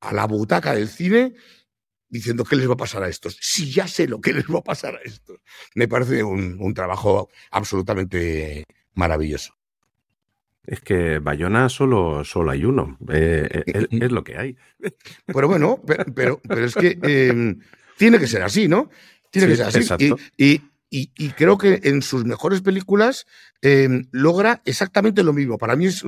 a 0.00 0.12
la 0.12 0.26
butaca 0.26 0.74
del 0.74 0.88
cine 0.88 1.34
diciendo 2.10 2.44
qué 2.44 2.56
les 2.56 2.68
va 2.68 2.74
a 2.74 2.76
pasar 2.76 3.02
a 3.02 3.08
estos? 3.08 3.38
Si 3.40 3.72
ya 3.72 3.88
sé 3.88 4.06
lo 4.06 4.20
que 4.20 4.34
les 4.34 4.44
va 4.44 4.58
a 4.58 4.62
pasar 4.62 4.94
a 4.96 5.00
estos. 5.02 5.38
Me 5.74 5.88
parece 5.88 6.22
un 6.22 6.74
trabajo 6.74 7.30
absolutamente 7.50 8.64
maravilloso. 8.92 9.57
Es 10.68 10.80
que 10.80 11.18
Bayona 11.18 11.70
solo, 11.70 12.26
solo 12.26 12.50
hay 12.50 12.66
uno. 12.66 12.98
Eh, 13.10 13.64
eh, 13.66 13.86
es, 13.90 14.12
lo 14.12 14.22
que 14.22 14.36
hay. 14.36 14.56
Pero 15.26 15.48
bueno, 15.48 15.82
pero, 16.14 16.42
pero, 16.46 16.64
es 16.64 16.74
que 16.74 16.98
em, 17.00 17.58
tiene 17.96 18.18
que 18.18 18.26
ser 18.26 18.42
así, 18.42 18.68
¿no? 18.68 18.90
Tiene 19.30 19.48
que 19.48 19.56
ser 19.56 19.66
así. 19.66 20.14
Y, 20.36 20.60
y, 20.90 21.30
creo 21.30 21.56
que 21.56 21.80
en 21.84 22.02
sus 22.02 22.26
mejores 22.26 22.60
películas 22.60 23.26
em, 23.62 24.08
logra 24.10 24.60
exactamente 24.66 25.22
lo 25.22 25.32
mismo. 25.32 25.56
Para 25.56 25.74
mí 25.74 25.86
es 25.86 26.04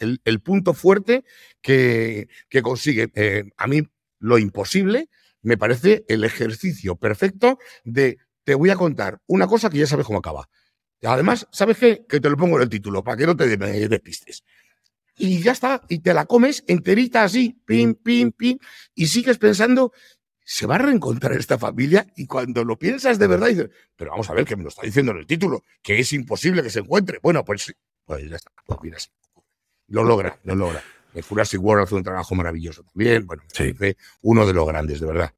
el, 0.00 0.40
punto 0.40 0.74
fuerte 0.74 1.24
que, 1.62 2.28
que 2.48 2.62
consigue. 2.62 3.12
Eh, 3.14 3.44
a 3.56 3.68
mí 3.68 3.82
lo 4.18 4.38
imposible 4.38 5.08
me 5.42 5.56
parece 5.56 6.04
el 6.08 6.24
ejercicio 6.24 6.96
perfecto 6.96 7.58
de 7.84 8.18
te 8.42 8.56
voy 8.56 8.70
a 8.70 8.76
contar 8.76 9.20
una 9.26 9.46
cosa 9.46 9.70
que 9.70 9.78
ya 9.78 9.86
sabes 9.86 10.06
cómo 10.06 10.18
acaba. 10.18 10.48
Además, 11.02 11.46
¿sabes 11.50 11.78
qué? 11.78 12.04
Que 12.08 12.20
te 12.20 12.28
lo 12.28 12.36
pongo 12.36 12.56
en 12.56 12.62
el 12.62 12.68
título, 12.68 13.02
para 13.02 13.16
que 13.16 13.26
no 13.26 13.36
te 13.36 13.56
despistes. 13.56 14.44
Y 15.16 15.42
ya 15.42 15.52
está, 15.52 15.82
y 15.88 15.98
te 16.00 16.14
la 16.14 16.26
comes 16.26 16.64
enterita 16.66 17.24
así, 17.24 17.60
pim, 17.66 17.94
pim, 17.94 18.32
pim, 18.32 18.58
y 18.94 19.06
sigues 19.06 19.38
pensando 19.38 19.92
se 20.42 20.66
va 20.66 20.74
a 20.74 20.78
reencontrar 20.78 21.32
esta 21.34 21.58
familia 21.58 22.06
y 22.16 22.26
cuando 22.26 22.64
lo 22.64 22.76
piensas 22.76 23.20
de 23.20 23.28
verdad 23.28 23.46
dices, 23.48 23.70
pero 23.94 24.10
vamos 24.10 24.28
a 24.30 24.34
ver 24.34 24.44
que 24.44 24.56
me 24.56 24.64
lo 24.64 24.68
está 24.68 24.82
diciendo 24.82 25.12
en 25.12 25.18
el 25.18 25.26
título, 25.26 25.62
que 25.80 26.00
es 26.00 26.12
imposible 26.12 26.60
que 26.62 26.70
se 26.70 26.80
encuentre. 26.80 27.20
Bueno, 27.22 27.44
pues, 27.44 27.72
pues 28.04 28.28
ya 28.28 28.34
está, 28.34 28.50
pues 28.66 28.80
mira, 28.82 28.98
lo 29.86 30.02
logra, 30.02 30.40
lo 30.42 30.56
logra. 30.56 30.82
El 31.14 31.22
Jurassic 31.22 31.62
World 31.62 31.84
hace 31.84 31.94
un 31.94 32.02
trabajo 32.02 32.34
maravilloso 32.34 32.82
también. 32.82 33.26
Bueno, 33.26 33.44
Sí. 33.52 33.72
uno 34.22 34.44
de 34.46 34.52
los 34.52 34.66
grandes, 34.66 34.98
de 35.00 35.06
verdad. 35.06 35.34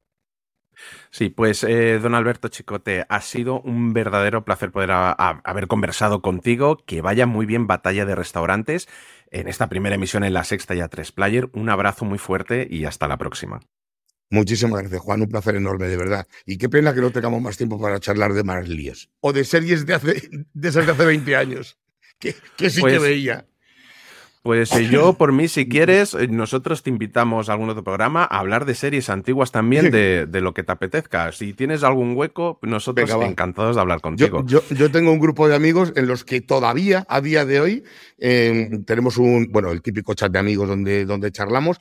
Sí, 1.11 1.29
pues 1.29 1.63
eh, 1.63 1.99
don 1.99 2.15
Alberto 2.15 2.47
Chicote, 2.47 3.05
ha 3.09 3.21
sido 3.21 3.61
un 3.61 3.93
verdadero 3.93 4.43
placer 4.45 4.71
poder 4.71 4.91
a- 4.91 5.11
a- 5.11 5.41
haber 5.43 5.67
conversado 5.67 6.21
contigo. 6.21 6.77
Que 6.85 7.01
vaya 7.01 7.25
muy 7.25 7.45
bien 7.45 7.67
Batalla 7.67 8.05
de 8.05 8.15
Restaurantes 8.15 8.87
en 9.31 9.47
esta 9.47 9.69
primera 9.69 9.95
emisión 9.95 10.23
en 10.23 10.33
la 10.33 10.43
sexta 10.43 10.75
ya 10.75 10.87
tres 10.87 11.11
player. 11.11 11.49
Un 11.53 11.69
abrazo 11.69 12.05
muy 12.05 12.17
fuerte 12.17 12.67
y 12.69 12.85
hasta 12.85 13.07
la 13.07 13.17
próxima. 13.17 13.59
Muchísimas 14.29 14.79
gracias, 14.81 15.01
Juan. 15.01 15.21
Un 15.21 15.29
placer 15.29 15.55
enorme, 15.55 15.87
de 15.87 15.97
verdad. 15.97 16.27
Y 16.45 16.57
qué 16.57 16.67
pena 16.69 16.93
que 16.93 17.01
no 17.01 17.11
tengamos 17.11 17.39
más 17.41 17.55
tiempo 17.57 17.79
para 17.79 17.99
charlar 17.99 18.33
de 18.33 18.43
más 18.43 18.67
líos. 18.67 19.11
O 19.19 19.31
de 19.31 19.43
series 19.43 19.85
de, 19.85 19.93
hace, 19.93 20.29
de 20.53 20.69
esas 20.69 20.85
de 20.87 20.91
hace 20.91 21.05
20 21.05 21.35
años. 21.35 21.77
Que, 22.19 22.35
que 22.57 22.69
sí 22.69 22.77
que 22.77 22.81
Pues- 22.81 23.01
veía. 23.01 23.45
Pues 24.43 24.73
eh, 24.73 24.89
yo, 24.89 25.13
por 25.13 25.31
mí, 25.31 25.47
si 25.47 25.69
quieres, 25.69 26.13
eh, 26.13 26.27
nosotros 26.27 26.83
te 26.83 26.89
invitamos 26.89 27.47
a 27.47 27.53
algún 27.53 27.69
otro 27.69 27.81
programa 27.85 28.23
a 28.25 28.39
hablar 28.39 28.65
de 28.65 28.75
series 28.75 29.09
antiguas 29.09 29.53
también, 29.53 29.89
de, 29.89 30.25
de 30.25 30.41
lo 30.41 30.53
que 30.53 30.63
te 30.63 30.73
apetezca. 30.73 31.31
Si 31.31 31.53
tienes 31.53 31.81
algún 31.81 32.13
hueco, 32.17 32.59
nosotros 32.61 33.09
Venga, 33.09 33.25
encantados 33.25 33.77
de 33.77 33.81
hablar 33.81 34.01
contigo. 34.01 34.43
Yo, 34.45 34.61
yo, 34.69 34.75
yo 34.75 34.91
tengo 34.91 35.13
un 35.13 35.19
grupo 35.19 35.47
de 35.47 35.55
amigos 35.55 35.93
en 35.95 36.07
los 36.07 36.25
que 36.25 36.41
todavía, 36.41 37.05
a 37.07 37.21
día 37.21 37.45
de 37.45 37.61
hoy, 37.61 37.83
eh, 38.17 38.69
tenemos 38.85 39.15
un, 39.15 39.47
bueno, 39.49 39.71
el 39.71 39.81
típico 39.81 40.13
chat 40.13 40.29
de 40.29 40.39
amigos 40.39 40.67
donde, 40.67 41.05
donde 41.05 41.31
charlamos. 41.31 41.79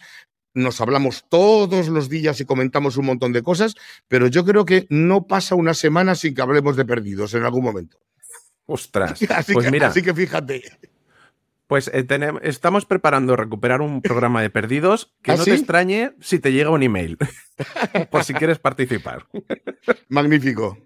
Nos 0.54 0.80
hablamos 0.80 1.24
todos 1.28 1.88
los 1.88 2.08
días 2.08 2.40
y 2.40 2.44
comentamos 2.44 2.96
un 2.96 3.06
montón 3.06 3.32
de 3.32 3.42
cosas, 3.42 3.74
pero 4.06 4.28
yo 4.28 4.44
creo 4.44 4.64
que 4.64 4.86
no 4.88 5.26
pasa 5.26 5.56
una 5.56 5.74
semana 5.74 6.14
sin 6.14 6.32
que 6.32 6.42
hablemos 6.42 6.76
de 6.76 6.84
perdidos 6.84 7.34
en 7.34 7.42
algún 7.42 7.64
momento. 7.64 7.98
Ostras. 8.66 9.20
Así, 9.30 9.52
Pues 9.52 9.66
que, 9.66 9.72
mira, 9.72 9.88
así 9.88 10.00
que 10.00 10.14
fíjate. 10.14 10.62
Pues 11.72 11.88
eh, 11.88 12.06
tenem- 12.06 12.38
estamos 12.42 12.84
preparando 12.84 13.34
recuperar 13.34 13.80
un 13.80 14.02
programa 14.02 14.42
de 14.42 14.50
perdidos 14.50 15.14
que 15.22 15.32
¿Ah, 15.32 15.36
no 15.36 15.44
sí? 15.44 15.52
te 15.52 15.56
extrañe 15.56 16.12
si 16.20 16.38
te 16.38 16.52
llega 16.52 16.68
un 16.68 16.82
email, 16.82 17.16
por 18.10 18.24
si 18.24 18.34
quieres 18.34 18.58
participar. 18.58 19.24
Magnífico. 20.10 20.76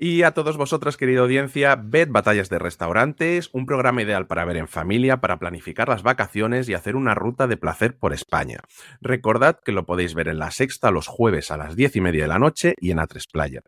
Y 0.00 0.24
a 0.24 0.32
todos 0.32 0.56
vosotros, 0.56 0.96
querida 0.96 1.20
audiencia, 1.20 1.76
ved 1.80 2.08
Batallas 2.10 2.48
de 2.48 2.58
Restaurantes, 2.58 3.50
un 3.52 3.66
programa 3.66 4.02
ideal 4.02 4.26
para 4.26 4.44
ver 4.44 4.56
en 4.56 4.66
familia, 4.66 5.18
para 5.18 5.38
planificar 5.38 5.88
las 5.88 6.02
vacaciones 6.02 6.68
y 6.68 6.74
hacer 6.74 6.96
una 6.96 7.14
ruta 7.14 7.46
de 7.46 7.56
placer 7.56 7.96
por 7.96 8.12
España. 8.12 8.58
Recordad 9.00 9.60
que 9.64 9.70
lo 9.70 9.86
podéis 9.86 10.14
ver 10.14 10.26
en 10.26 10.40
la 10.40 10.50
sexta 10.50 10.90
los 10.90 11.06
jueves 11.06 11.52
a 11.52 11.56
las 11.56 11.76
diez 11.76 11.94
y 11.94 12.00
media 12.00 12.22
de 12.24 12.28
la 12.28 12.40
noche 12.40 12.74
y 12.80 12.90
en 12.90 12.98
A3 12.98 13.24
Player. 13.32 13.62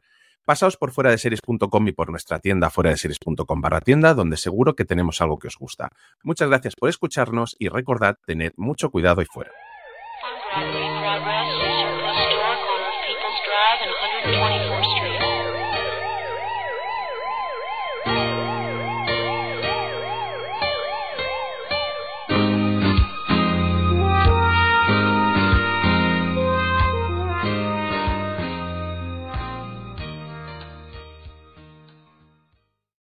Pasaos 0.51 0.77
por 0.77 0.91
fuera 0.91 1.13
de 1.13 1.19
series.com 1.19 1.87
y 1.87 1.93
por 1.93 2.11
nuestra 2.11 2.41
tienda 2.41 2.71
fuera 2.71 2.91
de 2.91 2.97
series.com 2.97 3.61
barra 3.61 3.81
tienda, 3.81 4.15
donde 4.15 4.37
seguro 4.37 4.75
que 4.75 4.85
tenemos 4.85 5.21
algo 5.21 5.39
que 5.39 5.47
os 5.47 5.57
gusta. 5.57 5.91
Muchas 6.25 6.49
gracias 6.49 6.75
por 6.75 6.89
escucharnos 6.89 7.55
y 7.61 7.69
recordad, 7.69 8.17
tened 8.27 8.51
mucho 8.57 8.91
cuidado 8.91 9.23
y 9.23 9.27
fuera. 9.27 9.53